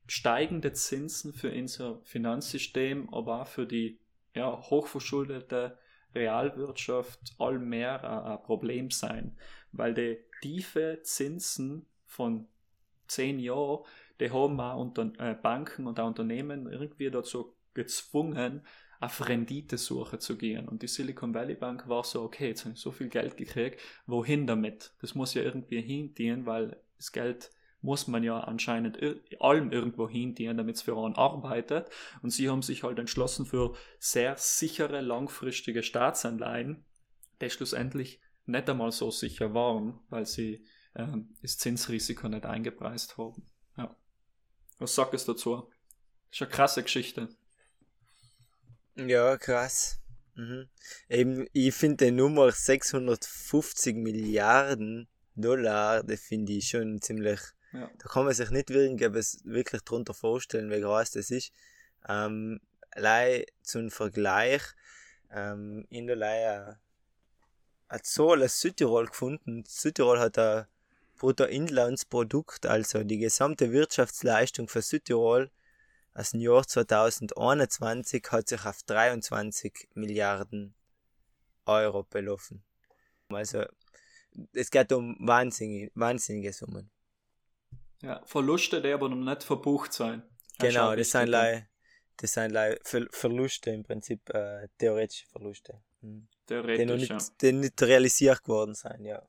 [0.08, 4.00] steigende Zinsen für unser Finanzsystem, aber auch für die
[4.34, 5.78] ja, hochverschuldete
[6.14, 9.38] Realwirtschaft allmehr ein, Problem sein,
[9.72, 12.48] weil die tiefe Zinsen von
[13.08, 13.84] zehn Jahren,
[14.20, 18.66] die haben auch äh, Banken und auch Unternehmen irgendwie dazu gezwungen,
[19.06, 20.68] auf Renditesuche zu gehen.
[20.68, 23.80] Und die Silicon Valley Bank war so, okay, jetzt habe ich so viel Geld gekriegt,
[24.08, 24.94] wohin damit?
[25.02, 27.52] Das muss ja irgendwie hingehen, weil das Geld
[27.82, 28.98] muss man ja anscheinend
[29.40, 31.90] allem irgendwo hindienen, damit es für einen arbeitet.
[32.24, 36.84] Und sie haben sich halt entschlossen für sehr sichere, langfristige Staatsanleihen,
[37.42, 43.48] die schlussendlich nicht einmal so sicher waren, weil sie ähm, das Zinsrisiko nicht eingepreist haben.
[43.78, 43.96] Ja.
[44.80, 45.70] Was sagst du dazu?
[46.30, 47.30] Das ist eine krasse Geschichte.
[48.96, 50.00] Ja, krass.
[50.36, 50.68] Mhm.
[51.10, 57.40] Eben, ich finde die Nummer 650 Milliarden Dollar, das finde ich schon ziemlich.
[57.74, 57.90] Ja.
[57.98, 61.52] Da kann man sich nicht wirklich, wirklich drunter vorstellen, wie groß das ist.
[62.08, 64.62] Ähm, allein zum Vergleich,
[65.32, 66.80] ähm, in der Leihe
[67.90, 69.64] hat so alles Südtirol gefunden.
[69.68, 70.66] Südtirol hat ein
[71.18, 75.52] Bruttoinlandsprodukt, also die gesamte Wirtschaftsleistung für Südtirol
[76.16, 80.74] aus dem Jahr 2021 hat sich auf 23 Milliarden
[81.66, 82.64] Euro belaufen.
[83.30, 83.66] Also
[84.54, 86.90] es geht um wahnsinnige, wahnsinnige Summen.
[88.02, 90.24] Ja, Verluste, die aber noch nicht verbucht sein.
[90.60, 91.68] Genau, das sind, lei,
[92.18, 95.82] das sind lei Ver Verluste im Prinzip, äh, theoretische Verluste.
[96.02, 96.28] Mhm.
[96.46, 97.18] Theoretisch, die, nicht, ja.
[97.42, 99.22] die nicht realisiert geworden sind, ja.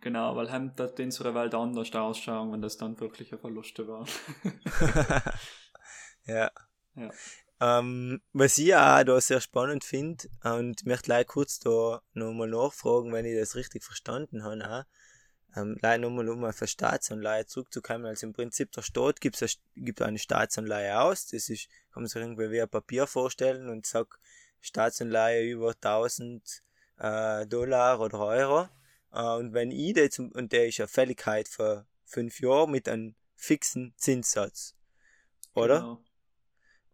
[0.00, 4.06] Genau, weil haben das unsere Welt anders ausschauen, wenn das dann wirkliche Verluste waren.
[6.26, 6.50] Ja.
[6.94, 7.10] ja.
[7.58, 13.12] Ähm, was ich auch da sehr spannend finde, und möchte gleich kurz da nochmal nachfragen,
[13.12, 14.84] wenn ich das richtig verstanden habe, auch,
[15.56, 18.04] ähm, leider nochmal um auf eine Staatsanleihe zurückzukommen.
[18.04, 22.08] Also im Prinzip der Staat gibt, eine, gibt eine Staatsanleihe aus, das ist, kann man
[22.08, 24.18] sich irgendwie wie ein Papier vorstellen und sagt,
[24.60, 26.62] Staatsanleihe über 1000
[26.98, 28.68] äh, Dollar oder Euro.
[29.12, 33.14] Äh, und wenn ich das, und der ist eine Fälligkeit für fünf Jahre mit einem
[33.34, 34.74] fixen Zinssatz.
[35.54, 35.80] Oder?
[35.80, 36.02] Genau.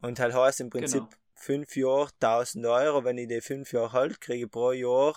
[0.03, 1.17] Und halt heißt im Prinzip genau.
[1.35, 5.15] fünf Jahre 1000 Euro, wenn ich die fünf Jahre halt, kriege pro Jahr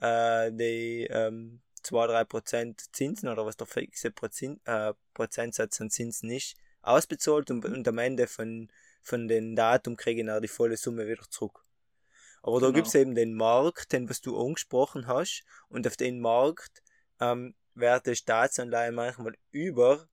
[0.00, 6.56] äh, die ähm, 2-3% Zinsen oder was der fixe Prozent, äh, Prozentsatz an Zinsen ist,
[6.82, 8.70] ausbezahlt und, und am Ende von,
[9.02, 11.64] von den Datum kriege ich dann die volle Summe wieder zurück.
[12.42, 12.70] Aber genau.
[12.70, 16.82] da gibt es eben den Markt, den was du angesprochen hast, und auf den Markt
[17.20, 20.08] ähm, werden Staatsanleihen manchmal über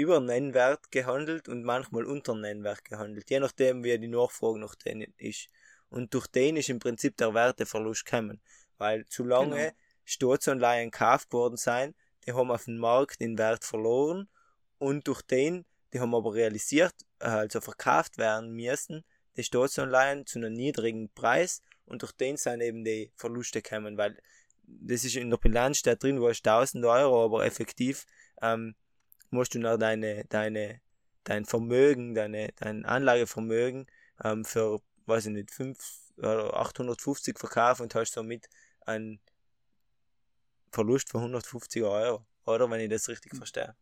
[0.00, 5.12] über Nennwert gehandelt und manchmal unter Nennwert gehandelt, je nachdem wie die Nachfrage nach denen
[5.18, 5.48] ist.
[5.90, 8.40] Und durch den ist im Prinzip der Werteverlust gekommen,
[8.78, 9.72] weil zu lange genau.
[10.04, 11.94] Staatsanleihen gekauft worden sein,
[12.26, 14.28] die haben auf dem Markt den Wert verloren
[14.78, 19.04] und durch den, die haben aber realisiert, äh, also verkauft werden müssen,
[19.36, 24.16] die Staatsanleihen zu einem niedrigen Preis und durch den sind eben die Verluste gekommen, weil
[24.62, 28.06] das ist in der Bilanz steht drin, wo es 1000 Euro, aber effektiv
[28.40, 28.74] ähm,
[29.30, 30.80] musst du noch deine, deine,
[31.24, 33.86] dein Vermögen, deine, dein Anlagevermögen
[34.22, 35.78] ähm, für, weiß ich nicht, 5
[36.18, 38.48] oder 850 verkaufen und hast somit
[38.86, 39.20] einen
[40.70, 42.70] Verlust von 150 Euro, oder?
[42.70, 43.38] Wenn ich das richtig hm.
[43.38, 43.74] verstehe.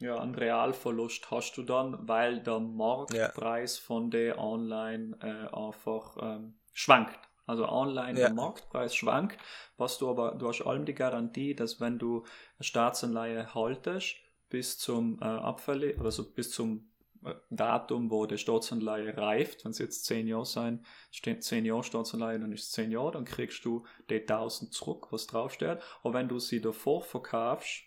[0.00, 3.84] Ja, einen Realverlust hast du dann, weil der Marktpreis ja.
[3.84, 7.18] von der Online äh, einfach ähm, schwankt.
[7.46, 8.26] Also online ja.
[8.26, 9.38] der Marktpreis schwankt,
[9.78, 12.24] was du aber, du hast allem die Garantie, dass wenn du
[12.58, 14.16] eine Staatsanleihe haltest,
[14.48, 16.90] bis zum äh, Abfall, also bis zum
[17.24, 21.84] äh, Datum, wo die Staatsanleihe reift, wenn es jetzt 10 Jahre sein, steht 10 Jahre
[21.84, 25.78] Staatsanleihe, dann ist es 10 Jahre, dann kriegst du die 1000 zurück, was draufsteht.
[26.02, 27.84] Aber wenn du sie davor verkaufst,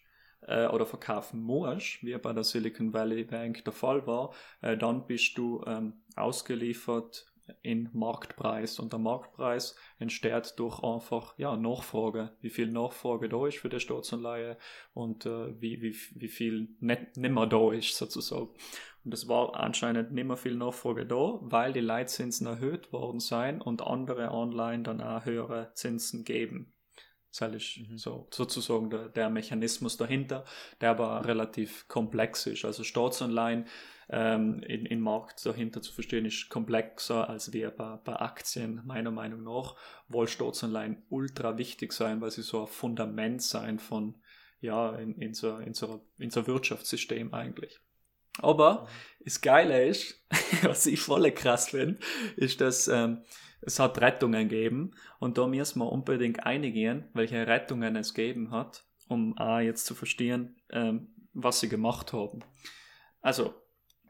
[0.47, 5.05] äh, oder verkaufen musst, wie bei der Silicon Valley Bank der Fall war, äh, dann
[5.05, 7.30] bist du ähm, ausgeliefert
[7.61, 8.79] in Marktpreis.
[8.79, 13.79] Und der Marktpreis entsteht durch einfach ja, Nachfrage, wie viel Nachfrage da ist für die
[13.79, 14.57] Staatsanleihe
[14.93, 18.49] und äh, wie, wie, wie viel nicht, mehr da ist sozusagen.
[19.03, 23.61] Und es war anscheinend nicht mehr viel Nachfrage da, weil die Leitzinsen erhöht worden sind
[23.61, 26.73] und andere Anleihen dann auch höhere Zinsen geben.
[27.37, 27.97] Das ist mhm.
[27.97, 30.43] so, sozusagen der, der Mechanismus dahinter,
[30.81, 32.65] der aber relativ komplex ist.
[32.65, 33.65] Also Staatsanleihen
[34.11, 39.11] ähm, in, in Markt dahinter zu verstehen, ist komplexer als wir bei, bei Aktien, meiner
[39.11, 39.75] Meinung nach,
[40.09, 44.15] weil Staatsanleihen ultra wichtig sein, weil sie so ein Fundament sein von,
[44.59, 47.79] ja, in, in, so, in, so, in so Wirtschaftssystem eigentlich.
[48.39, 48.87] Aber
[49.23, 50.21] das Geile ist,
[50.63, 51.99] was ich voll krass finde,
[52.35, 53.23] ist, dass ähm,
[53.61, 58.83] es hat Rettungen gegeben und da müssen wir unbedingt einigen, welche Rettungen es gegeben hat,
[59.07, 62.39] um auch jetzt zu verstehen, ähm, was sie gemacht haben.
[63.21, 63.53] Also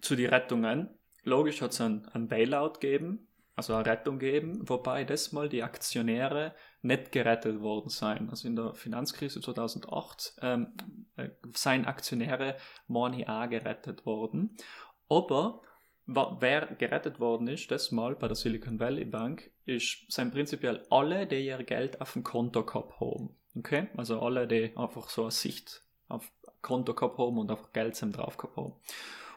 [0.01, 0.89] zu den Rettungen.
[1.23, 5.63] Logisch hat es ein, ein Bailout gegeben, also eine Rettung gegeben, wobei das mal die
[5.63, 8.29] Aktionäre nicht gerettet worden seien.
[8.29, 10.73] Also in der Finanzkrise 2008 ähm,
[11.15, 14.55] äh, seien Aktionäre money auch gerettet worden.
[15.09, 15.61] Aber
[16.07, 21.27] wer gerettet worden ist, das mal bei der Silicon Valley Bank, ist sind prinzipiell alle,
[21.27, 23.35] die ihr Geld auf dem Konto gehabt haben.
[23.55, 23.87] Okay?
[23.95, 26.31] Also alle, die einfach so eine Sicht auf
[26.61, 28.73] Konto gehabt haben und einfach Geld drauf gehabt haben.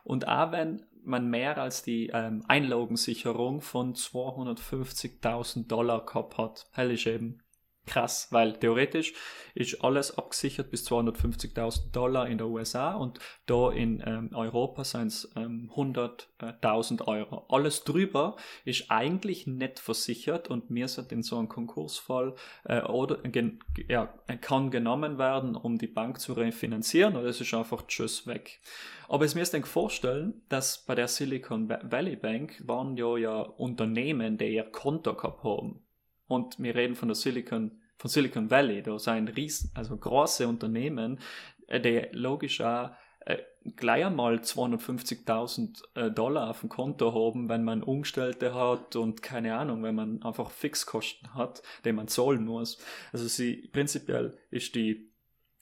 [0.04, 6.92] Und auch wenn man mehr als die ähm, Einlagensicherung von 250.000 Dollar gehabt hat, hell
[6.92, 7.38] ist eben
[7.86, 9.14] krass, weil theoretisch
[9.54, 15.08] ist alles abgesichert bis 250.000 Dollar in der USA und da in ähm, Europa sind
[15.08, 17.46] es ähm, 100.000 Euro.
[17.48, 23.16] Alles drüber ist eigentlich nicht versichert und mir sind in so einem Konkursfall äh, oder
[23.18, 28.26] gen, ja, kann genommen werden, um die Bank zu refinanzieren oder es ist einfach tschüss
[28.26, 28.60] weg.
[29.08, 34.38] Aber es mir ist vorstellen, dass bei der Silicon Valley Bank waren ja ja Unternehmen,
[34.38, 35.83] die ihr Konto gehabt haben
[36.26, 41.20] und wir reden von der Silicon, von Silicon Valley, da sind riesen, also große Unternehmen,
[41.66, 43.38] äh, die logisch auch äh,
[43.76, 49.56] gleich einmal 250.000 äh, Dollar auf dem Konto haben, wenn man Umgestellte hat und keine
[49.56, 52.78] Ahnung, wenn man einfach Fixkosten hat, die man zahlen muss.
[53.12, 55.10] Also sie, prinzipiell ist die,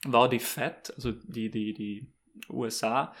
[0.05, 2.13] war die FED, also die, die, die
[2.49, 3.13] USA,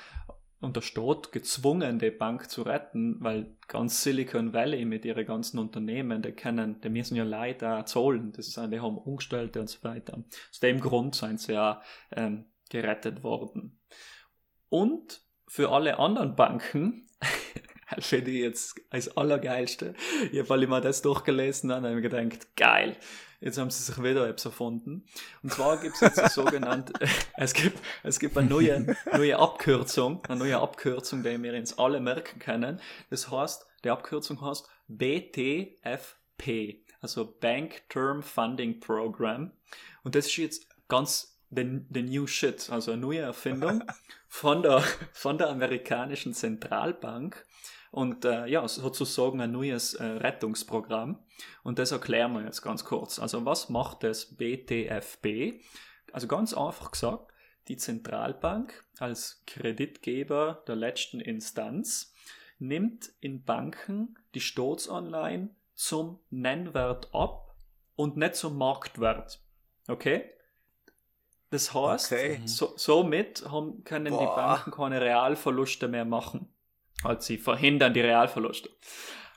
[0.63, 5.59] und der Staat gezwungen, die Bank zu retten, weil ganz Silicon Valley mit ihren ganzen
[5.59, 9.83] Unternehmen, die kennen, die müssen ja leider zahlen, das ist, die haben Umgestellte und so
[9.83, 10.23] weiter.
[10.51, 13.79] Aus dem Grund sind sie ja ähm, gerettet worden.
[14.69, 17.07] Und für alle anderen Banken,
[17.99, 19.93] finde ich jetzt als allergeilste,
[20.31, 22.97] ich mir das durchgelesen habe, habe ich gedacht, geil,
[23.43, 25.05] Jetzt haben sie sich wieder etwas erfunden.
[25.41, 26.93] Und zwar gibt es jetzt sogenannte,
[27.35, 31.99] es gibt, es gibt eine neue, neue Abkürzung, eine neue Abkürzung, die wir uns alle
[31.99, 32.79] merken können.
[33.09, 39.51] Das heißt, die Abkürzung heißt BTFP, also Bank Term Funding Program.
[40.03, 43.83] Und das ist jetzt ganz the, the new shit, also eine neue Erfindung
[44.29, 44.81] von der,
[45.11, 47.45] von der amerikanischen Zentralbank
[47.93, 51.19] und äh, ja, sozusagen ein neues äh, Rettungsprogramm.
[51.61, 53.19] Und das erklären wir jetzt ganz kurz.
[53.19, 55.61] Also was macht das BTFB?
[56.11, 57.31] Also ganz einfach gesagt,
[57.67, 62.15] die Zentralbank als Kreditgeber der letzten Instanz
[62.57, 67.55] nimmt in Banken die Staatsanleihen zum Nennwert ab
[67.95, 69.39] und nicht zum Marktwert.
[69.87, 70.31] Okay?
[71.51, 72.41] Das heißt, okay.
[72.45, 74.19] so, somit haben, können Boah.
[74.19, 76.49] die Banken keine Realverluste mehr machen.
[77.03, 78.69] Also sie verhindern die Realverluste.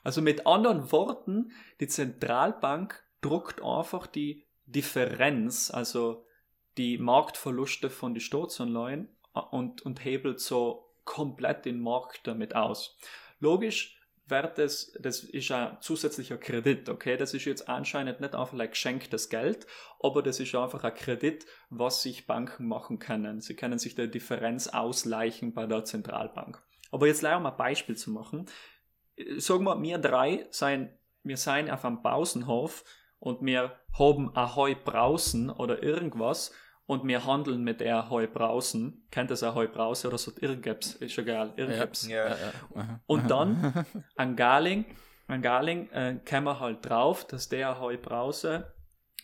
[0.05, 6.25] Also mit anderen Worten, die Zentralbank druckt einfach die Differenz, also
[6.77, 12.99] die Marktverluste von den Staatsanleihen äh, und, und hebelt so komplett den Markt damit aus.
[13.41, 17.17] Logisch wird es, das ist ein zusätzlicher Kredit, okay?
[17.17, 19.67] Das ist jetzt anscheinend nicht einfach ein geschenktes Geld,
[20.01, 23.41] aber das ist einfach ein Kredit, was sich Banken machen können.
[23.41, 26.61] Sie können sich der Differenz ausleichen bei der Zentralbank.
[26.91, 28.47] Aber jetzt leider mal ein Beispiel zu machen.
[29.39, 32.85] Sagen wir, wir drei sein, wir seien auf einem Pausenhof
[33.19, 36.53] und wir haben ein Heu Brausen oder irgendwas
[36.87, 39.07] und wir handeln mit der Heu Brausen.
[39.11, 40.33] Kennt das Heu Brause oder so?
[40.41, 42.07] Irgendwas, ist egal, irgendwas.
[42.07, 42.37] Ja, ja,
[42.75, 43.01] ja.
[43.07, 43.85] Und dann
[44.17, 44.85] an Garling,
[45.27, 48.73] an Garling äh, kommen wir halt drauf, dass der Heu Brause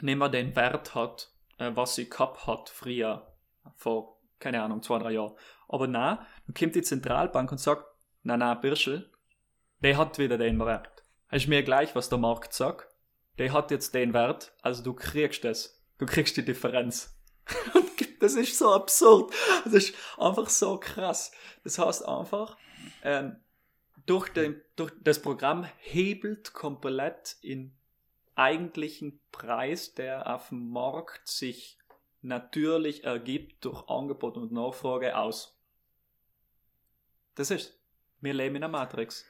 [0.00, 3.32] nicht mehr den Wert hat, äh, was sie gehabt hat früher,
[3.76, 4.11] vor,
[4.43, 5.34] keine Ahnung, zwei, drei Jahren.
[5.68, 7.86] Aber na, dann kommt die Zentralbank und sagt,
[8.22, 9.11] na na, Birschel,
[9.80, 11.05] der hat wieder den Wert.
[11.28, 12.88] Hast mir gleich, was der Markt sagt.
[13.38, 15.82] Der hat jetzt den Wert, also du kriegst das.
[15.99, 17.16] Du kriegst die Differenz.
[18.20, 19.32] das ist so absurd.
[19.64, 21.32] Das ist einfach so krass.
[21.64, 22.59] Das heißt einfach,
[23.03, 23.36] ähm,
[24.05, 27.74] durch, den, durch das Programm hebelt komplett in
[28.34, 31.78] eigentlichen Preis, der auf dem Markt sich
[32.23, 35.59] natürlich ergibt durch Angebot und Nachfrage aus.
[37.35, 37.79] Das ist.
[38.20, 39.25] Wir leben in einer Matrix.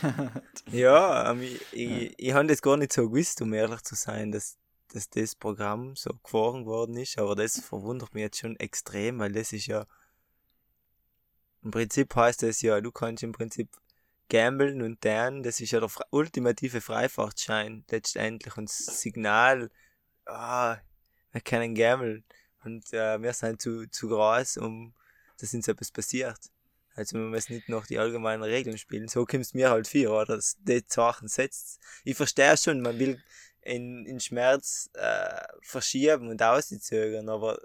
[0.70, 4.32] ja, ähm, ich, ich, ich habe das gar nicht so gewusst, um ehrlich zu sein,
[4.32, 4.58] dass,
[4.88, 9.32] dass das Programm so gefahren worden ist, aber das verwundert mich jetzt schon extrem, weil
[9.32, 9.86] das ist ja
[11.62, 13.68] im Prinzip heißt das ja, du kannst im Prinzip
[14.28, 19.70] gambeln und dann, das ist ja der ultimative Freifahrtschein letztendlich und das Signal,
[20.26, 20.78] ah,
[21.32, 22.24] wir können gammeln
[22.64, 24.94] und äh, wir sind zu, zu groß, um
[25.42, 26.38] dass uns etwas passiert.
[26.94, 29.08] Also man muss nicht noch die allgemeinen Regeln spielen.
[29.08, 30.36] So kommst mir halt vor, oder?
[30.36, 31.80] Dass die Sachen setzt.
[32.04, 33.20] Ich verstehe schon, man will
[33.62, 37.60] in, in Schmerz äh, verschieben und auszögern, aber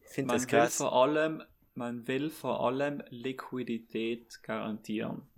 [0.00, 0.80] ich finde das krass.
[0.80, 1.42] Will vor allem,
[1.74, 5.28] man will vor allem Liquidität garantieren.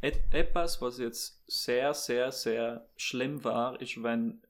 [0.00, 4.42] Et etwas, was jetzt sehr, sehr, sehr schlimm war, ist, wenn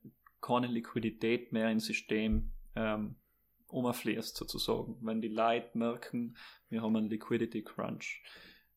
[0.45, 3.17] keine Liquidität mehr im System ähm,
[3.69, 4.97] umfließt sozusagen.
[5.01, 6.37] Wenn die Leute merken,
[6.69, 8.23] wir haben einen Liquidity Crunch.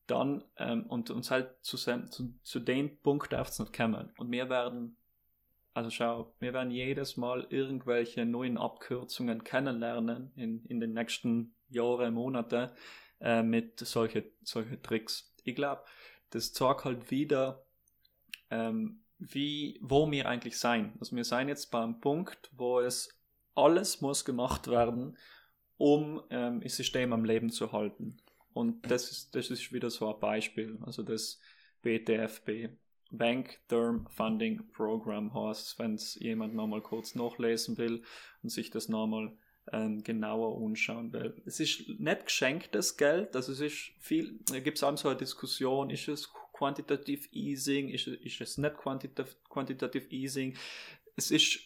[0.06, 4.10] Dann, ähm, und uns halt zu, zu, zu dem Punkt darf es nicht kommen.
[4.16, 4.96] Und wir werden
[5.78, 12.14] also schau, wir werden jedes Mal irgendwelche neuen Abkürzungen kennenlernen in, in den nächsten Jahren,
[12.14, 12.70] Monaten
[13.20, 15.32] äh, mit solchen solche Tricks.
[15.44, 15.84] Ich glaube,
[16.30, 17.62] das zeigt halt wieder,
[18.50, 20.92] ähm, wie, wo wir eigentlich sein.
[21.00, 23.08] Also wir sind jetzt beim Punkt, wo es
[23.54, 25.16] alles muss gemacht werden,
[25.76, 28.16] um ähm, das System am Leben zu halten.
[28.52, 30.78] Und das ist, das ist wieder so ein Beispiel.
[30.84, 31.40] Also das
[31.82, 32.70] BTFB,
[33.10, 38.02] Bank Term Funding Program heißt, wenn es jemand nochmal kurz nachlesen will
[38.42, 39.32] und sich das nochmal
[39.72, 41.40] ähm, genauer anschauen will.
[41.46, 45.18] Es ist nicht geschenktes Geld, also es ist viel, da gibt es auch so eine
[45.18, 50.56] Diskussion, ist es quantitativ Easing, ist, ist es nicht quantitativ, quantitativ Easing.
[51.16, 51.60] Es ist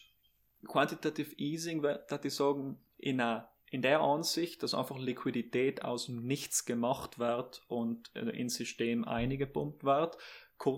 [0.67, 6.25] quantitativ Easing, dass ich sagen, in, einer, in der Ansicht, dass einfach Liquidität aus dem
[6.25, 10.17] Nichts gemacht wird und äh, ins System eingepumpt wird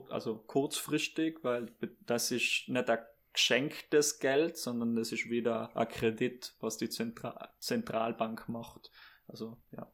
[0.09, 1.72] also kurzfristig, weil
[2.05, 2.99] das ist nicht ein
[3.34, 8.91] geschenktes Geld, sondern das ist wieder ein Kredit, was die Zentra Zentralbank macht.
[9.28, 9.91] Also, ja.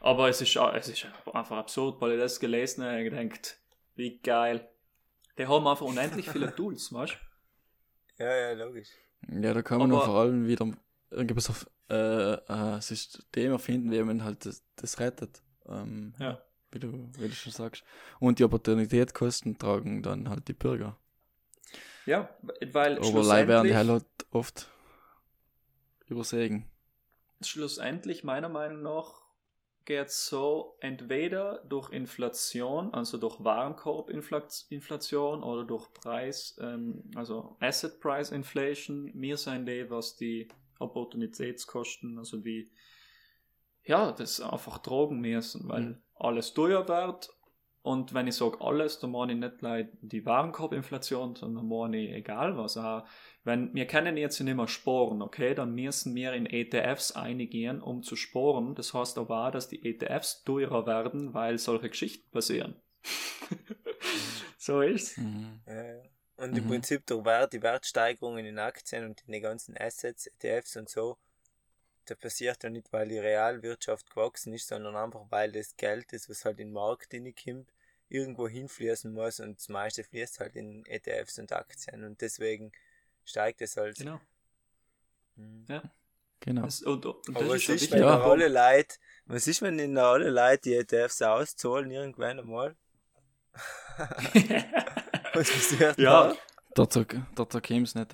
[0.00, 3.58] Aber es ist, es ist einfach absurd, weil ich das gelesen habe und gedacht,
[3.94, 4.68] wie geil.
[5.38, 7.18] Die haben einfach unendlich viele Tools, weißt
[8.18, 8.24] du?
[8.24, 8.90] Ja, ja, logisch.
[9.28, 10.70] Ja, da kann man Aber, vor allem wieder
[11.10, 15.42] irgendwas auf äh, ein System erfinden, wie man halt das, das rettet.
[15.66, 17.84] Ähm, ja wie du, wie du schon sagst.
[18.18, 20.96] Und die Opportunitätskosten tragen dann halt die Bürger.
[22.06, 22.28] Ja,
[22.72, 24.68] weil Aber leider werden die halt oft
[26.08, 26.64] übersägen.
[27.42, 29.21] Schlussendlich, meiner Meinung nach,
[29.84, 38.00] geht es so, entweder durch Inflation, also durch Warenkorbinflation oder durch Preis, ähm, also Asset
[38.00, 42.70] Price Inflation, mir sein die, was die Opportunitätskosten, also die,
[43.84, 47.30] ja, das einfach tragen müssen, weil mhm alles teuer wird.
[47.82, 52.12] Und wenn ich sage alles, dann meine ich nicht gleich die Warenkorbinflation, sondern meine ich
[52.12, 52.76] egal was.
[52.76, 53.04] Auch
[53.42, 58.04] wenn wir kennen jetzt nicht mehr Sporen, okay, dann müssen wir in ETFs einigen, um
[58.04, 58.76] zu sporen.
[58.76, 62.80] Das heißt aber auch, dass die ETFs teurer werden, weil solche Geschichten passieren.
[64.58, 65.16] so ist's.
[65.16, 65.60] Mhm.
[66.36, 66.68] Und im mhm.
[66.68, 71.18] Prinzip Wert, die Wertsteigerungen in Aktien und in den ganzen Assets, ETFs und so,
[72.06, 76.28] das passiert ja nicht, weil die Realwirtschaft gewachsen ist, sondern einfach, weil das Geld ist,
[76.28, 77.72] was halt in den Markt hineinkommt,
[78.08, 82.72] irgendwo hinfließen muss und das meiste fließt halt in ETFs und Aktien und deswegen
[83.24, 83.96] steigt es halt.
[83.96, 84.20] Genau.
[85.36, 85.66] Mhm.
[85.68, 85.82] Ja.
[86.40, 86.62] Genau.
[86.62, 88.20] Das, und, und Aber was ist, wenn ja.
[88.20, 88.96] alle Leute,
[89.26, 92.76] was ist, wenn in alle Leute die ETFs auszahlen irgendwann einmal?
[95.34, 96.28] was passiert ja.
[96.28, 96.36] da?
[96.74, 98.10] Dazu, dazu käme es nicht.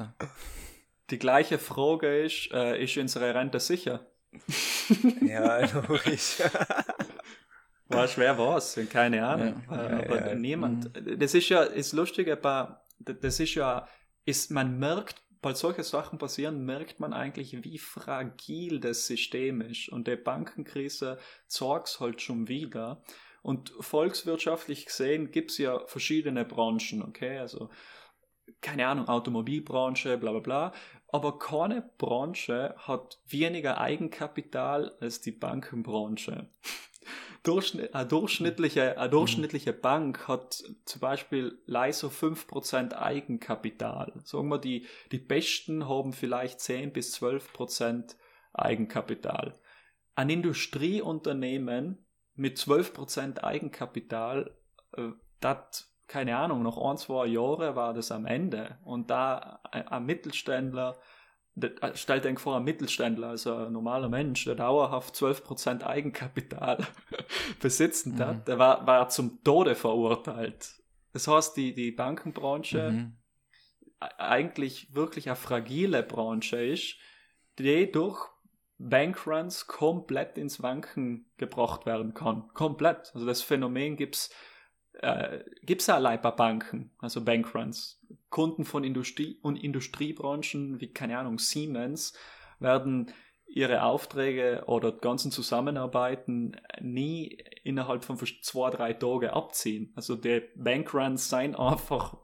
[1.11, 4.06] Die gleiche Frage ist, äh, ist unsere Rente sicher?
[5.22, 6.42] ja, logisch.
[7.88, 9.62] War schwer was, keine Ahnung.
[9.70, 10.94] Ja, äh, aber ja, niemand.
[10.94, 11.18] Mhm.
[11.18, 13.88] Das ist ja, ist lustig, aber das ist ja,
[14.26, 19.88] ist, man merkt, bei solchen Sachen passieren, merkt man eigentlich, wie fragil das System ist.
[19.88, 23.02] Und die Bankenkrise zeigt es halt schon wieder.
[23.40, 27.38] Und volkswirtschaftlich gesehen gibt es ja verschiedene Branchen, okay?
[27.38, 27.70] Also,
[28.61, 30.72] keine Ahnung, Automobilbranche, bla bla bla
[31.09, 36.48] aber keine Branche hat weniger Eigenkapital als die Bankenbranche.
[37.46, 44.12] eine, durchschnittliche, eine durchschnittliche Bank hat zum Beispiel leider 5% Eigenkapital.
[44.24, 48.16] Sagen wir, die, die Besten haben vielleicht 10 bis 12%
[48.52, 49.59] Eigenkapital.
[50.14, 52.04] Ein Industrieunternehmen
[52.34, 54.56] mit 12% Eigenkapital,
[54.96, 58.78] äh, das keine Ahnung, noch ein, zwei Jahre war das am Ende.
[58.82, 60.98] Und da ein Mittelständler,
[61.61, 66.78] äh, stellt euch vor, ein Mittelständler, also ein normaler Mensch, der dauerhaft 12% Eigenkapital
[67.61, 68.18] besitzen mhm.
[68.20, 70.74] hat, der war, war zum Tode verurteilt.
[71.12, 73.16] Das heißt, die, die Bankenbranche mhm.
[74.16, 76.96] eigentlich wirklich eine fragile Branche ist,
[77.59, 78.28] die durch
[78.78, 82.48] Bankruns komplett ins Wanken gebracht werden kann.
[82.54, 83.11] Komplett.
[83.12, 84.30] Also das Phänomen gibt's
[84.99, 88.01] äh, gibt es ja Leiberbanken, also Bankruns.
[88.30, 92.12] Kunden von Industrie und Industriebranchen wie, keine Ahnung, Siemens
[92.59, 93.12] werden
[93.46, 99.92] ihre Aufträge oder ganzen Zusammenarbeiten nie innerhalb von zwei, drei Tagen abziehen.
[99.96, 102.18] Also die Bankruns seien einfach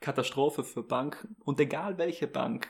[0.00, 1.36] Katastrophe für Banken.
[1.44, 2.68] Und egal welche Bank,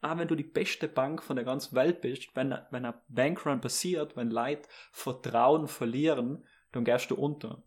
[0.00, 3.60] auch wenn du die beste Bank von der ganzen Welt bist, wenn, wenn ein Bankrun
[3.60, 7.62] passiert, wenn Leute Vertrauen verlieren, dann gehst du unter.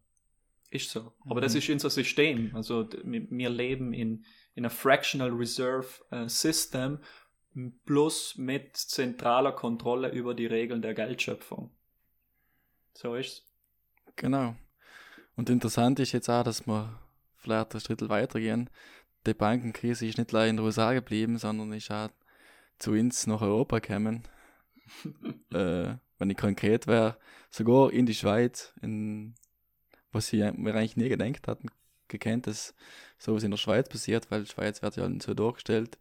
[0.69, 1.13] Ist so.
[1.21, 1.41] Aber mhm.
[1.41, 2.51] das ist unser System.
[2.53, 6.99] Also wir leben in, in einem Fractional Reserve äh, System
[7.85, 11.71] plus mit zentraler Kontrolle über die Regeln der Geldschöpfung.
[12.93, 13.43] So ist's.
[14.15, 14.55] Genau.
[15.35, 16.99] Und interessant ist jetzt auch, dass wir
[17.35, 18.69] vielleicht ein Drittel weitergehen.
[19.25, 22.09] die Bankenkrise ist nicht leider in den USA geblieben, sondern ist auch
[22.79, 24.23] zu uns nach Europa gekommen.
[25.53, 27.17] äh, wenn ich konkret wäre,
[27.49, 29.35] sogar in die Schweiz, in,
[30.11, 31.69] was sie mir eigentlich nie gedacht hatten,
[32.07, 32.73] gekannt, dass
[33.17, 35.97] sowas in der Schweiz passiert, weil die Schweiz wird ja so dargestellt,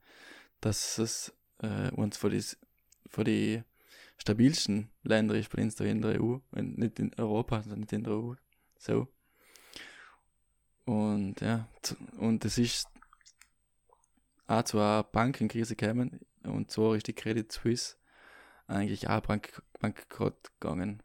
[0.60, 2.42] dass es äh, uns für die,
[3.06, 3.62] für die
[4.18, 8.12] stabilsten Länder ist bei uns in der EU, nicht in Europa, sondern nicht in der
[8.14, 8.34] EU.
[8.78, 9.08] So.
[10.84, 11.68] Und ja,
[12.18, 12.88] und es ist
[14.46, 17.96] auch zu einer Bankenkrise gekommen, und zwar ist die Credit Suisse
[18.68, 21.02] eigentlich auch bank bankrott gegangen.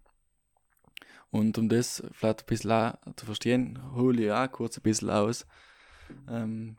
[1.31, 5.47] Und um das vielleicht ein bisschen zu verstehen, hole ich auch kurz ein bisschen aus.
[6.29, 6.77] Ähm,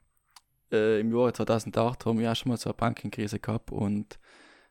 [0.70, 4.18] äh, Im Jahr 2008 haben wir auch schon mal so eine Bankenkrise gehabt und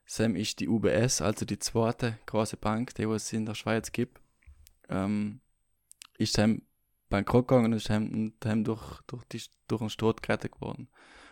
[0.05, 4.19] Sam ist die UBS, also die zweite große Bank, die es in der Schweiz gibt,
[4.89, 5.39] ähm,
[6.17, 6.61] ist Sam
[7.09, 10.89] bankrott gegangen und ist Sam, durch, durch, die, durch den Staat gerettet geworden.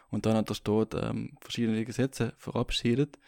[0.10, 3.20] Und dann hat der Staat ähm, verschiedene Gesetze verabschiedet,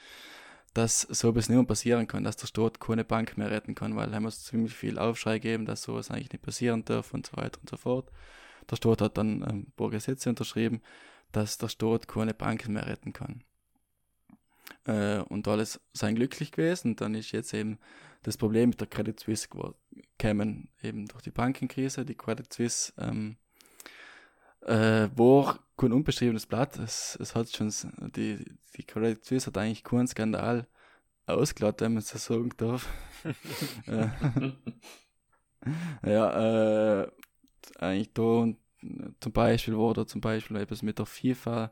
[0.74, 3.95] dass so etwas nicht mehr passieren kann, dass der Staat keine Bank mehr retten kann,
[3.95, 7.38] weil haben wir ziemlich viel Aufschrei gegeben, dass sowas eigentlich nicht passieren darf und so
[7.38, 8.09] weiter und so fort.
[8.69, 10.82] Der Staat hat dann ähm, ein paar Gesetze unterschrieben,
[11.32, 13.43] dass der Staat keine Bank mehr retten kann.
[14.86, 16.95] Äh, und alles sein glücklich gewesen.
[16.95, 17.80] Dann ist jetzt eben
[18.24, 22.05] das Problem mit der Credit Suisse gekommen, eben durch die Bankenkrise.
[22.05, 23.38] Die Credit Suisse ähm,
[24.66, 26.78] äh, war kein unbeschriebenes Blatt.
[26.80, 27.74] Es, es hat schon,
[28.16, 28.45] die,
[28.76, 30.68] die Credit Suisse hat eigentlich keinen Skandal
[31.26, 32.88] ausgeladen, wenn man so sagen darf.
[36.03, 37.12] Äh, ja, äh,
[37.78, 38.47] eigentlich da
[39.20, 41.72] zum Beispiel war da zum Beispiel etwas mit der FIFA,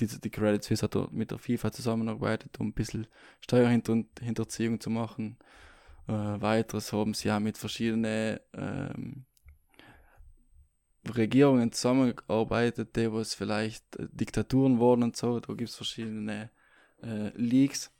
[0.00, 3.06] die, die Credit Suisse hat mit der FIFA zusammengearbeitet, um ein bisschen
[3.40, 5.38] Steuerhinterziehung zu machen.
[6.08, 9.24] Äh, weiteres haben sie ja mit verschiedenen ähm,
[11.10, 15.40] Regierungen zusammengearbeitet, die was vielleicht äh, Diktaturen wurden und so.
[15.40, 16.50] Da gibt es verschiedene
[17.02, 17.90] äh, Leaks.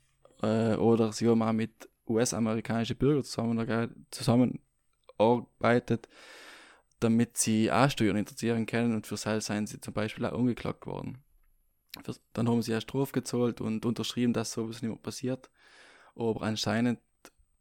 [0.41, 6.07] Äh, oder sie haben auch mit US-amerikanischen Bürgern zusammengearbeitet,
[6.99, 10.85] damit sie auch Steuern interessieren können und für das seien sie zum Beispiel auch umgeklagt
[10.85, 11.19] worden.
[12.33, 15.49] Dann haben sie eine Strafe gezahlt und unterschrieben, dass sowas nicht mehr passiert.
[16.15, 16.99] Aber anscheinend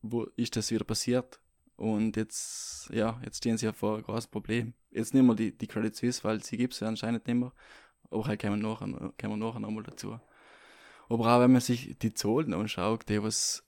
[0.02, 1.40] wo ist das wieder passiert
[1.76, 4.74] und jetzt, ja, jetzt stehen sie ja vor einem großen Problem.
[4.90, 7.52] Jetzt nehmen wir die, die Credit Suisse, weil sie gibt es ja anscheinend nicht mehr.
[8.10, 10.18] Aber halt kommen wir nachher, kommen wir nachher nochmal dazu.
[11.08, 13.64] Aber auch wenn man sich die Zahlen anschaut, die was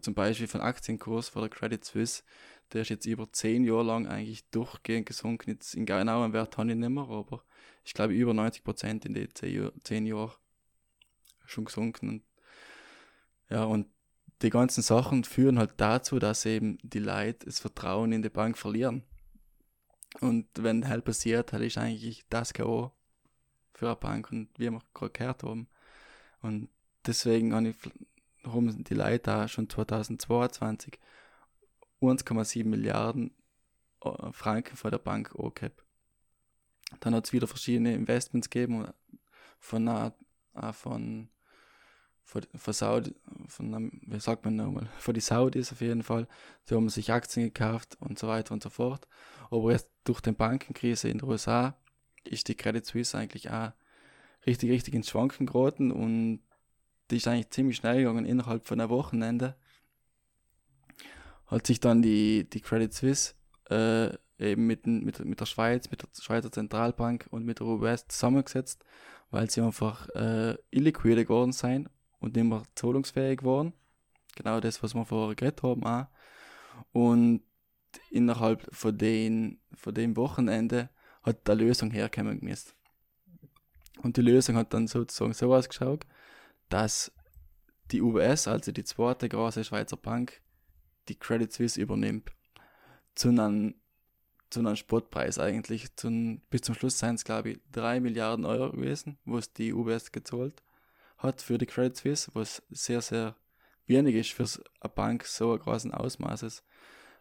[0.00, 2.24] zum Beispiel von Aktienkurs von der Credit Suisse,
[2.72, 5.50] der ist jetzt über zehn Jahre lang eigentlich durchgehend gesunken.
[5.50, 7.44] Jetzt in genauen Wert habe ich nicht mehr, aber
[7.84, 10.32] ich glaube über 90 Prozent in den zehn Jahren
[11.44, 12.24] schon gesunken.
[13.50, 13.86] Ja, und
[14.42, 18.58] die ganzen Sachen führen halt dazu, dass eben die Leute das Vertrauen in die Bank
[18.58, 19.04] verlieren.
[20.20, 22.92] Und wenn halt passiert, halt ist eigentlich das K.O.
[23.72, 25.68] für eine Bank und wie wir gerade gehört haben.
[26.42, 26.68] Und
[27.06, 30.98] deswegen haben die Leute auch schon 2022
[32.00, 33.34] 1,7 Milliarden
[34.04, 35.84] äh, Franken von der Bank angehabt.
[37.00, 38.86] Dann hat es wieder verschiedene Investments gegeben,
[39.58, 40.10] von, äh,
[40.72, 41.28] von
[42.24, 43.14] von, von Saudi,
[43.46, 46.26] von, wie sagt man nochmal, von die Saudis auf jeden Fall.
[46.68, 49.06] Die haben sich Aktien gekauft und so weiter und so fort.
[49.50, 51.76] Aber jetzt durch die Bankenkrise in den USA
[52.24, 53.72] ist die Credit Suisse eigentlich auch
[54.46, 56.40] richtig, richtig ins Schwanken geraten und
[57.10, 59.56] die ist eigentlich ziemlich schnell gegangen innerhalb von einem Wochenende.
[61.46, 63.34] Hat sich dann die, die Credit Suisse
[63.68, 68.06] äh, eben mit, mit, mit der Schweiz, mit der Schweizer Zentralbank und mit der US
[68.08, 68.84] zusammengesetzt,
[69.30, 71.90] weil sie einfach äh, illiquide geworden sind
[72.22, 73.74] und nicht mehr zahlungsfähig geworden.
[74.36, 76.06] Genau das, was wir vorher geredet haben auch.
[76.92, 77.42] Und
[78.10, 80.88] innerhalb von, den, von dem Wochenende
[81.22, 82.72] hat die Lösung herkommen müssen.
[84.02, 86.06] Und die Lösung hat dann sozusagen so ausgeschaut,
[86.68, 87.12] dass
[87.90, 90.40] die UBS, also die zweite große Schweizer Bank,
[91.08, 92.30] die Credit Suisse übernimmt.
[93.14, 93.74] Zu einem,
[94.48, 95.94] zu einem Spottpreis eigentlich.
[95.96, 99.72] Zu, bis zum Schluss seien es, glaube ich, 3 Milliarden Euro gewesen, wo es die
[99.74, 100.62] UBS gezahlt
[101.22, 103.36] hat für die Credit Suisse, was sehr, sehr
[103.86, 106.64] wenig ist für eine Bank so großen Ausmaßes.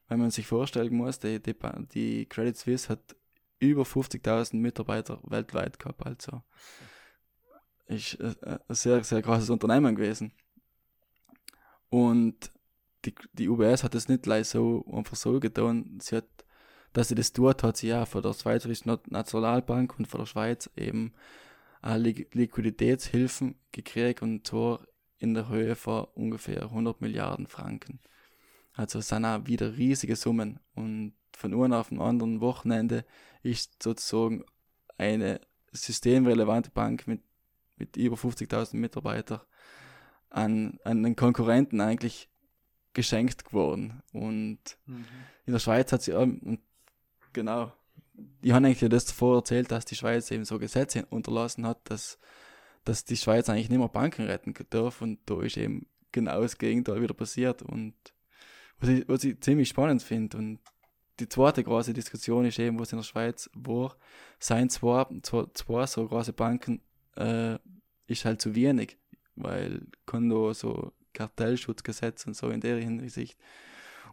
[0.07, 1.55] Wenn man sich vorstellen muss, die, die,
[1.93, 3.15] die Credit Suisse hat
[3.59, 6.41] über 50.000 Mitarbeiter weltweit gehabt, also
[7.87, 10.31] ist ein sehr, sehr großes Unternehmen gewesen.
[11.89, 12.51] Und
[13.05, 15.99] die, die UBS hat es nicht gleich so einfach so getan.
[16.01, 16.27] Sie hat,
[16.93, 20.69] dass sie das tut, hat sie ja von der Schweizerischen Nationalbank und von der Schweiz
[20.77, 21.13] eben
[21.83, 24.85] Liquiditätshilfen gekriegt und zwar
[25.17, 27.99] in der Höhe von ungefähr 100 Milliarden Franken.
[28.73, 33.05] Also es sind auch wieder riesige Summen und von einem auf dem anderen Wochenende
[33.43, 34.43] ist sozusagen
[34.97, 37.21] eine systemrelevante Bank mit,
[37.77, 39.41] mit über 50.000 Mitarbeitern
[40.29, 42.29] an, an den Konkurrenten eigentlich
[42.93, 44.01] geschenkt geworden.
[44.13, 45.05] Und mhm.
[45.45, 46.59] in der Schweiz hat sie, ähm,
[47.33, 47.73] genau,
[48.41, 52.19] ich habe eigentlich das davor erzählt, dass die Schweiz eben so Gesetze unterlassen hat, dass,
[52.83, 56.57] dass die Schweiz eigentlich nicht mehr Banken retten darf und da ist eben genau das
[56.57, 57.93] Gegenteil wieder passiert und
[58.79, 60.59] was ich, was ich ziemlich spannend finde und
[61.19, 63.95] die zweite große Diskussion ist eben, was in der Schweiz war,
[64.39, 66.81] seien zwei, zwei, zwei so große Banken
[67.15, 67.57] äh,
[68.07, 68.97] ist halt zu wenig,
[69.35, 73.37] weil Kondo so Kartellschutzgesetz und so in der Hinsicht.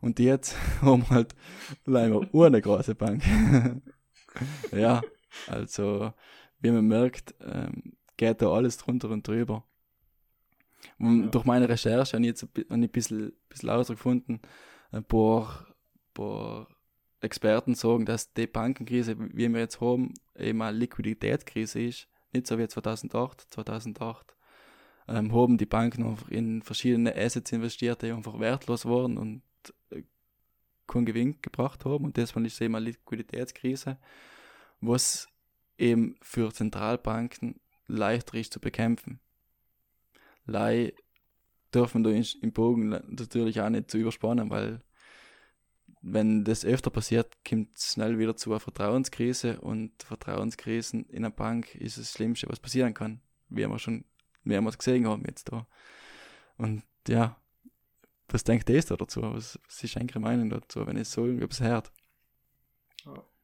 [0.01, 1.35] Und jetzt haben wir halt
[1.87, 3.23] leider eine große Bank.
[4.73, 5.01] ja,
[5.47, 6.13] also
[6.61, 9.65] wie man merkt, ähm, geht da alles drunter und drüber.
[10.99, 11.29] Und ja.
[11.29, 14.41] durch meine Recherche habe ich jetzt ein, ein bisschen, bisschen herausgefunden,
[14.91, 15.67] ein paar,
[16.15, 16.69] paar
[17.21, 22.09] Experten sagen, dass die Bankenkrise, wie wir jetzt haben, eben eine Liquiditätskrise ist.
[22.33, 23.47] Nicht so wie 2008.
[23.51, 24.37] 2008
[25.09, 29.43] ähm, haben die Banken einfach in verschiedene Assets investiert, die einfach wertlos waren und
[30.89, 32.05] keinen Gewinn gebracht haben.
[32.05, 33.99] Und deswegen ist es eben eine Liquiditätskrise,
[34.81, 35.29] was
[35.77, 39.21] eben für Zentralbanken leichter ist zu bekämpfen.
[40.45, 40.93] Lei
[41.75, 44.83] dürfen da im Bogen natürlich auch nicht zu überspannen, weil
[46.01, 51.31] wenn das öfter passiert, kommt es schnell wieder zu einer Vertrauenskrise und Vertrauenskrisen in einer
[51.31, 54.05] Bank ist das Schlimmste, was passieren kann, wie wir schon
[54.45, 55.67] mehrmals gesehen haben jetzt da.
[56.57, 57.37] Und ja,
[58.29, 59.23] was denkt ihr dazu?
[59.23, 61.91] Was, was ist eigentlich Meinung dazu, wenn ich so irgendwas hört?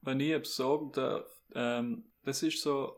[0.03, 2.97] Wenn ich jetzt sagen darf, ähm, das ist so,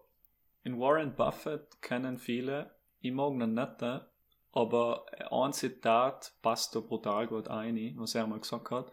[0.64, 3.82] in Warren Buffett kennen viele, ich mag ihn nicht,
[4.53, 8.91] aber ein Zitat passt da brutal gut ein, was er mal gesagt hat.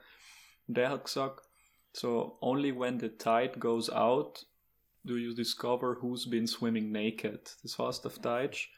[0.67, 1.47] Und der hat gesagt,
[1.93, 4.45] so, only when the tide goes out
[5.03, 7.57] do you discover who's been swimming naked.
[7.63, 8.71] Das heißt auf Deutsch,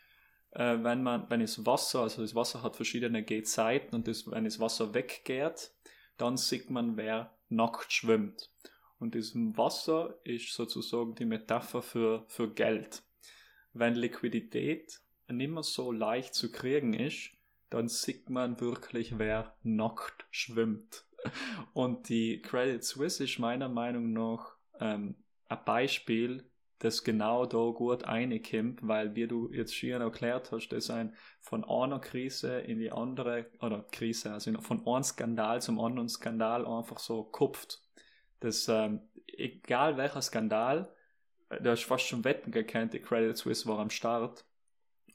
[0.56, 4.45] äh, wenn man, wenn das Wasser, also das Wasser hat verschiedene Gehzeiten und das, wenn
[4.45, 5.72] das Wasser weggeht,
[6.18, 8.49] dann sieht man, wer nackt schwimmt.
[8.97, 13.03] Und das Wasser ist sozusagen die Metapher für, für Geld.
[13.74, 17.32] Wenn Liquidität nicht mehr so leicht zu kriegen ist,
[17.70, 21.06] dann sieht man wirklich, wer nackt schwimmt.
[21.74, 25.16] Und die Credit Suisse ist meiner Meinung nach ähm,
[25.49, 26.49] ein Beispiel,
[26.80, 31.63] das genau da gut reinkommt, weil wie du jetzt schon erklärt hast, das ein von
[31.63, 36.99] einer Krise in die andere, oder Krise, also von einem Skandal zum anderen Skandal einfach
[36.99, 37.82] so kupft.
[38.39, 40.93] Das, ähm, egal welcher Skandal,
[41.49, 44.45] äh, da ist fast schon Wetten gekannt, die Credit Suisse war am Start.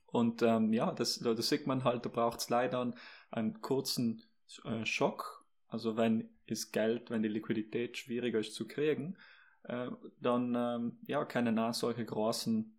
[0.07, 2.95] Und ähm, ja, das, da, das sieht man halt, da braucht es leider einen,
[3.31, 4.25] einen kurzen
[4.65, 5.45] äh, Schock.
[5.69, 9.17] Also wenn ist Geld, wenn die Liquidität schwieriger ist zu kriegen,
[9.65, 9.89] äh,
[10.21, 12.77] dann ähm, ja, können auch solche großen,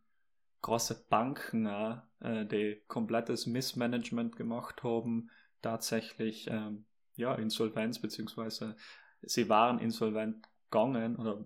[0.61, 5.29] große Banken, äh, die komplettes Missmanagement gemacht haben,
[5.61, 8.75] tatsächlich ähm, ja, Insolvenz, beziehungsweise
[9.21, 11.45] sie waren insolvent gegangen oder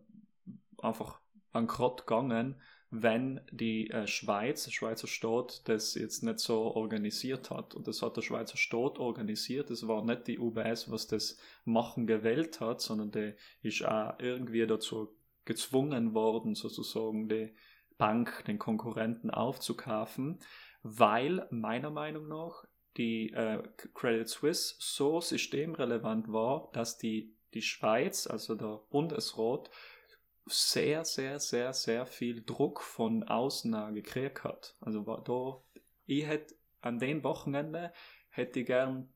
[0.78, 1.20] einfach
[1.52, 2.62] bankrott gegangen,
[2.92, 7.76] wenn die äh, Schweiz, der Schweizer Staat, das jetzt nicht so organisiert hat.
[7.76, 9.70] Und das hat der Schweizer Staat organisiert.
[9.70, 14.66] Das war nicht die UBS, was das Machen gewählt hat, sondern der ist auch irgendwie
[14.66, 15.14] dazu
[15.46, 17.56] gezwungen worden, sozusagen die
[17.98, 20.40] Bank, den Konkurrenten aufzukaufen,
[20.84, 22.66] weil meiner Meinung nach
[22.98, 29.70] die äh, Credit Suisse so systemrelevant war, dass die, die Schweiz, also der Bundesrat,
[30.48, 34.76] sehr, sehr, sehr, sehr viel Druck von außen gekriegt hat.
[34.80, 35.64] Also war da,
[36.06, 37.92] ich hätte an dem Wochenende
[38.30, 39.15] hätte ich gern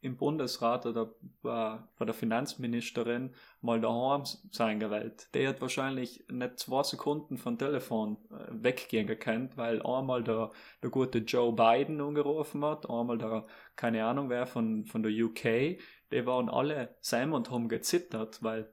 [0.00, 1.12] im Bundesrat oder
[1.42, 5.28] bei, der Finanzministerin mal daheim sein gewählt.
[5.34, 10.52] Der hat wahrscheinlich nicht zwei Sekunden von Telefon äh, weggehen gekannt, weil einmal der,
[10.82, 13.46] der gute Joe Biden angerufen hat, einmal der,
[13.76, 15.78] keine Ahnung wer von, von der UK,
[16.12, 18.72] die waren alle zusammen und haben gezittert, weil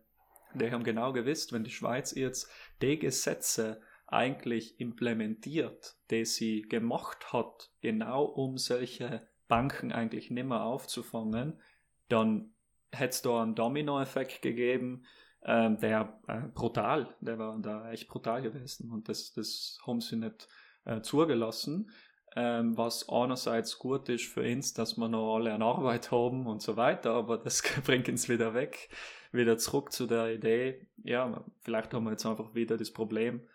[0.53, 2.49] die haben genau gewusst, wenn die Schweiz jetzt
[2.81, 10.63] die Gesetze eigentlich implementiert, die sie gemacht hat, genau um solche Banken eigentlich nicht mehr
[10.63, 11.61] aufzufangen,
[12.09, 12.53] dann
[12.91, 15.05] hätte es da einen Dominoeffekt gegeben,
[15.43, 20.15] ähm, der äh, brutal, der war da echt brutal gewesen und das, das haben sie
[20.15, 20.47] nicht
[20.85, 21.91] äh, zugelassen.
[22.37, 26.61] Ähm, was einerseits gut ist für uns, dass wir noch alle eine Arbeit haben und
[26.61, 28.89] so weiter, aber das bringt uns wieder weg,
[29.31, 33.47] wieder zurück zu der Idee, ja, vielleicht haben wir jetzt einfach wieder das Problem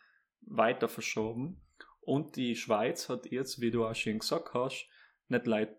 [0.43, 1.61] weiter verschoben.
[2.01, 4.89] Und die Schweiz hat jetzt, wie du auch schon gesagt hast,
[5.29, 5.77] nicht leid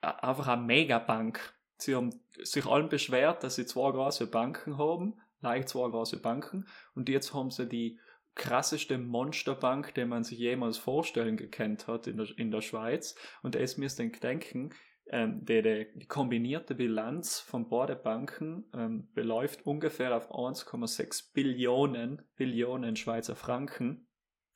[0.00, 1.54] einfach eine Megabank.
[1.78, 2.10] Sie haben
[2.42, 7.34] sich allen beschwert, dass sie zwei große Banken haben, leicht zwei große Banken, und jetzt
[7.34, 7.98] haben sie die
[8.34, 13.16] krasseste Monsterbank, den man sich jemals vorstellen gekannt hat in der, in der Schweiz.
[13.42, 14.74] Und es müsst ihr denken,
[15.08, 22.22] ähm, die, die, die, kombinierte Bilanz von beiden Banken ähm, beläuft ungefähr auf 1,6 Billionen,
[22.36, 24.06] Billionen Schweizer Franken.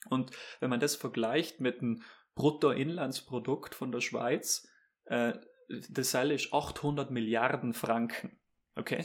[0.08, 0.30] Und
[0.60, 2.02] wenn man das vergleicht mit dem
[2.34, 4.69] Bruttoinlandsprodukt von der Schweiz,
[5.10, 5.32] äh,
[5.68, 8.38] das ist 800 Milliarden Franken.
[8.76, 9.04] Okay?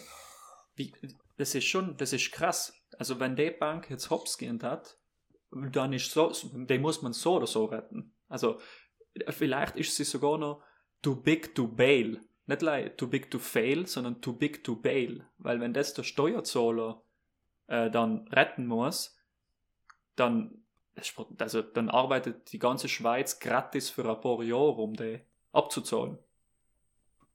[0.75, 0.93] Wie,
[1.37, 2.73] das ist schon, das ist krass.
[2.97, 4.97] Also wenn die Bank jetzt hops gehend hat,
[5.51, 8.13] dann ist so, den muss man so oder so retten.
[8.27, 8.59] Also
[9.29, 10.63] vielleicht ist sie sogar noch
[11.01, 12.21] too big to bail.
[12.45, 15.27] Nicht like too big to fail, sondern too big to bail.
[15.37, 17.03] Weil wenn das der Steuerzahler
[17.67, 19.17] äh, dann retten muss,
[20.15, 20.63] dann,
[21.39, 25.21] also, dann arbeitet die ganze Schweiz gratis für ein paar Jahre, um die
[25.55, 26.17] abzuzahlen.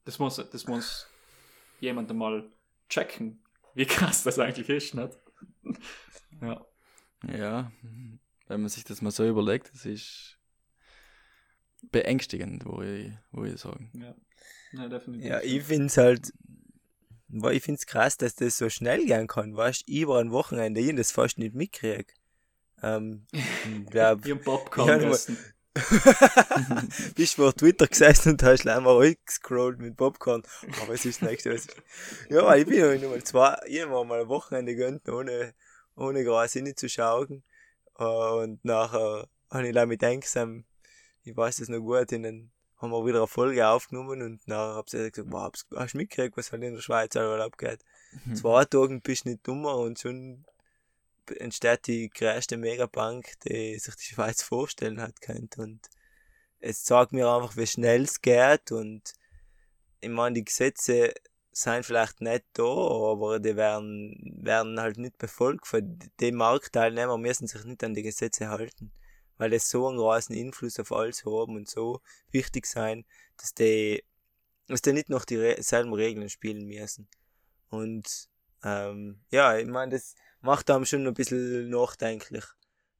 [0.04, 1.06] Das muss, das muss
[1.80, 2.48] jemand mal
[2.88, 3.42] checken,
[3.74, 5.18] wie krass das eigentlich ist, nicht?
[6.40, 6.64] ja.
[7.28, 7.70] Ja,
[8.48, 10.38] wenn man sich das mal so überlegt, das ist
[11.90, 13.90] beängstigend, wo ich, wo ich sagen.
[13.92, 14.14] Ja,
[14.72, 15.26] ja definitiv.
[15.26, 16.32] Ja, ich finde es halt,
[17.28, 20.80] ich finde es krass, dass das so schnell gehen kann, weißt du, über ein Wochenende,
[20.80, 22.06] ich das fast nicht mitkriege.
[22.82, 23.26] Ähm,
[23.90, 25.16] glaub, Wie ein Popcorn ja,
[27.14, 30.42] Bist vor Twitter gesessen und hast einmal gescrollt mit Popcorn.
[30.82, 31.54] Aber es ist das nächste.
[31.54, 31.66] Was
[32.28, 35.54] ja, ich bin noch mal zwei, ich habe mal ein Wochenende gönnt, ohne,
[35.96, 37.42] ohne groß hinzuschauen.
[37.94, 40.64] Und nachher habe ich mit Denksam
[41.22, 44.58] ich weiß das noch gut, und dann haben wir wieder eine Folge aufgenommen und dann
[44.58, 47.84] habe ich gesagt, wow, hast du mitgekriegt, was halt in der Schweiz überall abgeht?
[48.24, 48.34] Mhm.
[48.34, 50.44] Zwei Tagen bist du nicht dummer und schon
[51.38, 55.88] entsteht die größte Megabank, die sich die Schweiz vorstellen hat könnte und
[56.60, 58.70] es zeigt mir einfach, wie schnell es geht.
[58.70, 59.14] Und
[60.00, 61.14] ich meine, die Gesetze
[61.52, 65.82] sind vielleicht nicht da, aber die werden, werden halt nicht befolgt, weil
[66.20, 68.92] die Marktteilnehmer müssen sich nicht an die Gesetze halten.
[69.38, 73.06] Weil es so einen großen Einfluss auf alles haben und so wichtig sein,
[73.38, 74.04] dass die,
[74.66, 77.08] dass die nicht noch dieselben Regeln spielen müssen.
[77.70, 78.28] Und
[78.62, 82.44] ähm, ja, ich meine, das macht einem schon ein bisschen nachdenklich,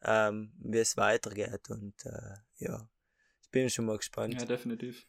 [0.03, 1.71] ähm, wie es weitergeht.
[1.71, 2.89] Und äh, ja,
[3.43, 4.35] ich bin schon mal gespannt.
[4.35, 5.07] Ja, definitiv.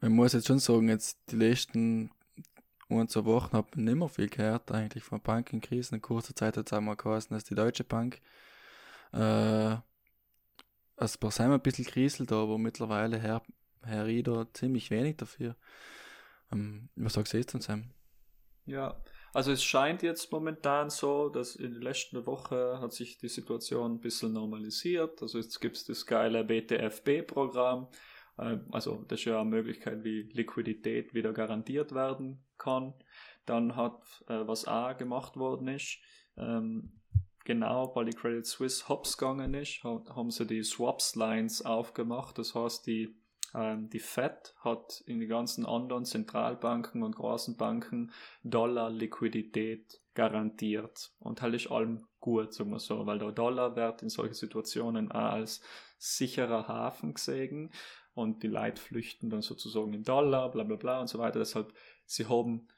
[0.00, 2.10] Man muss jetzt schon sagen, jetzt die letzten
[2.88, 5.96] ein, zwei Wochen habe ich nicht mehr viel gehört, eigentlich von Bankenkrisen.
[5.96, 8.20] In kurzer Zeit hat es einmal geheißen, dass die Deutsche Bank
[9.12, 9.76] äh,
[10.96, 13.42] also bei Sam ein bisschen kriselt, aber mittlerweile Herr,
[13.82, 15.56] Herr Rieder ziemlich wenig dafür.
[16.52, 17.90] Ähm, was sagst du jetzt an Sam?
[18.64, 19.00] Ja,
[19.36, 23.96] also es scheint jetzt momentan so, dass in der letzten Woche hat sich die Situation
[23.96, 25.20] ein bisschen normalisiert.
[25.20, 27.88] Also jetzt gibt es das geile BTFB-Programm.
[28.38, 32.94] Äh, also das ist ja eine Möglichkeit, wie Liquidität wieder garantiert werden kann.
[33.44, 35.98] Dann hat, äh, was auch gemacht worden ist,
[36.38, 37.02] ähm,
[37.44, 42.38] genau, weil die Credit Suisse hops gegangen ist, haben sie die Swaps-Lines aufgemacht.
[42.38, 43.14] Das heißt, die,
[43.56, 48.12] ähm, die Fed hat in den ganzen anderen Zentralbanken und großen Banken
[48.44, 51.12] Dollar-Liquidität garantiert.
[51.18, 55.10] Und halt ist allem gut, sagen wir so, weil der Dollar wird in solchen Situationen
[55.10, 55.62] auch als
[55.98, 57.72] sicherer Hafen gesehen
[58.14, 61.38] und die Leute flüchten dann sozusagen in Dollar, bla bla bla und so weiter.
[61.38, 61.72] Deshalb,
[62.04, 62.68] sie haben,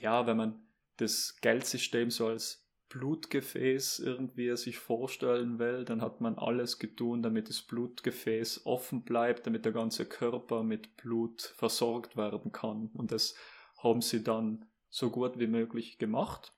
[0.00, 0.66] ja, wenn man
[0.96, 7.48] das Geldsystem so als Blutgefäß irgendwie sich vorstellen will, dann hat man alles getan, damit
[7.48, 12.90] das Blutgefäß offen bleibt, damit der ganze Körper mit Blut versorgt werden kann.
[12.94, 13.34] Und das
[13.78, 16.52] haben sie dann so gut wie möglich gemacht.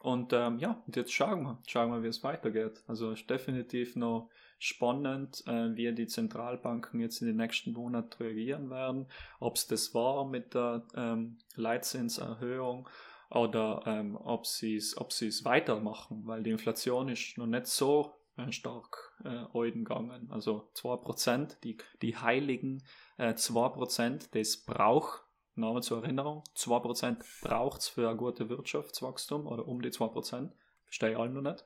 [0.00, 2.82] Und ähm, ja, und jetzt schauen wir, schauen wir, wie es weitergeht.
[2.88, 8.68] Also ist definitiv noch spannend, äh, wie die Zentralbanken jetzt in den nächsten Monaten reagieren
[8.68, 9.06] werden.
[9.38, 12.88] Ob es das war mit der ähm, Leitzinserhöhung
[13.34, 18.14] oder ähm, ob sie es ob sie's weitermachen, weil die Inflation ist noch nicht so
[18.36, 20.30] äh, stark äh, gegangen.
[20.30, 22.82] Also 2%, die, die heiligen
[23.16, 25.22] äh, 2%, das braucht,
[25.54, 30.50] Name zur Erinnerung, 2% braucht es für ein gutes Wirtschaftswachstum oder um die 2%,
[30.84, 31.64] verstehe ich alle noch nicht.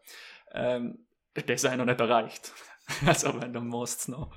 [0.53, 2.53] Ähm, das ist noch nicht erreicht.
[3.07, 4.37] also wenn, dann muss es noch.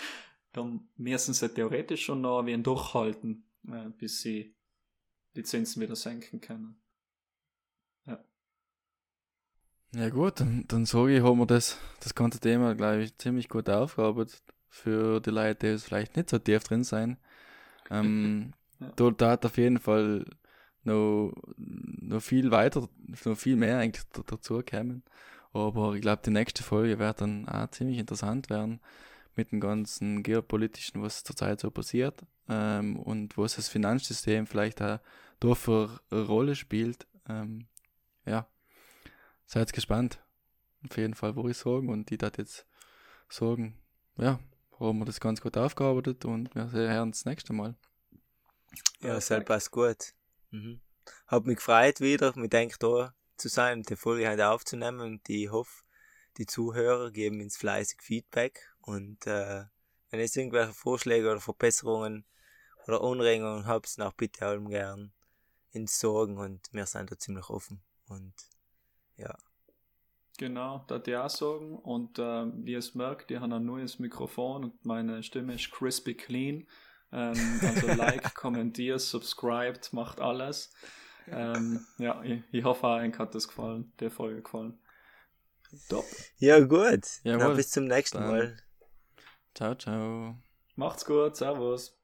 [0.52, 4.54] dann müssen sie theoretisch schon noch wie ein durchhalten, äh, bis sie
[5.34, 6.80] die Zinsen wieder senken können.
[8.06, 8.24] Ja.
[9.92, 13.48] Ja gut, dann, dann sage ich, haben wir das, das ganze Thema, glaube ich, ziemlich
[13.48, 17.18] gut aufgearbeitet für die Leute, die vielleicht nicht so tief drin sein.
[17.90, 19.10] Ähm, ja.
[19.12, 20.24] Da hat auf jeden Fall
[20.84, 22.88] noch, noch viel weiter,
[23.24, 25.02] noch viel mehr eigentlich dazu kommen.
[25.52, 28.80] Aber ich glaube, die nächste Folge wird dann auch ziemlich interessant werden
[29.36, 34.98] mit dem ganzen geopolitischen, was zurzeit so passiert ähm, und was das Finanzsystem vielleicht auch
[35.38, 37.06] dafür eine Rolle spielt.
[37.28, 37.66] Ähm,
[38.26, 38.46] ja,
[39.46, 40.22] seid gespannt.
[40.88, 41.88] auf jeden Fall, wo ich sagen.
[41.88, 42.66] Und die dat jetzt
[43.28, 43.78] sagen,
[44.16, 44.38] ja,
[44.78, 47.74] haben wir das ganz gut aufgearbeitet und wir sehen uns das nächste Mal.
[49.00, 50.14] Ja, das halt passt gut.
[50.50, 50.80] Mhm.
[51.26, 55.28] Hab mich gefreut, wieder mit Denk da zu sein und die Folge heute aufzunehmen und
[55.28, 55.82] ich hoffe,
[56.36, 59.64] die Zuhörer geben uns fleißig Feedback und äh,
[60.10, 62.24] wenn es irgendwelche Vorschläge oder Verbesserungen
[62.86, 65.12] oder Anregungen habt, dann auch bitte allem gern
[65.72, 68.34] ins Sorgen und wir sind da ziemlich offen und
[69.16, 69.36] ja.
[70.38, 71.76] Genau, da die auch sagen.
[71.76, 75.70] Und äh, wie ihr es merkt, ich habe ein neues Mikrofon und meine Stimme ist
[75.70, 76.66] crispy clean.
[77.12, 80.72] Ähm, also like, kommentiert, subscribed, macht alles.
[81.28, 84.78] Ähm, ja, ich, ich hoffe, euch hat das gefallen, der Folge gefallen.
[85.88, 86.04] Top.
[86.38, 87.06] Ja, gut.
[87.22, 87.38] Jawohl.
[87.38, 88.30] Dann bis zum nächsten Dann.
[88.30, 88.56] Mal.
[89.54, 90.36] Ciao, ciao.
[90.76, 91.99] Macht's gut, Servus.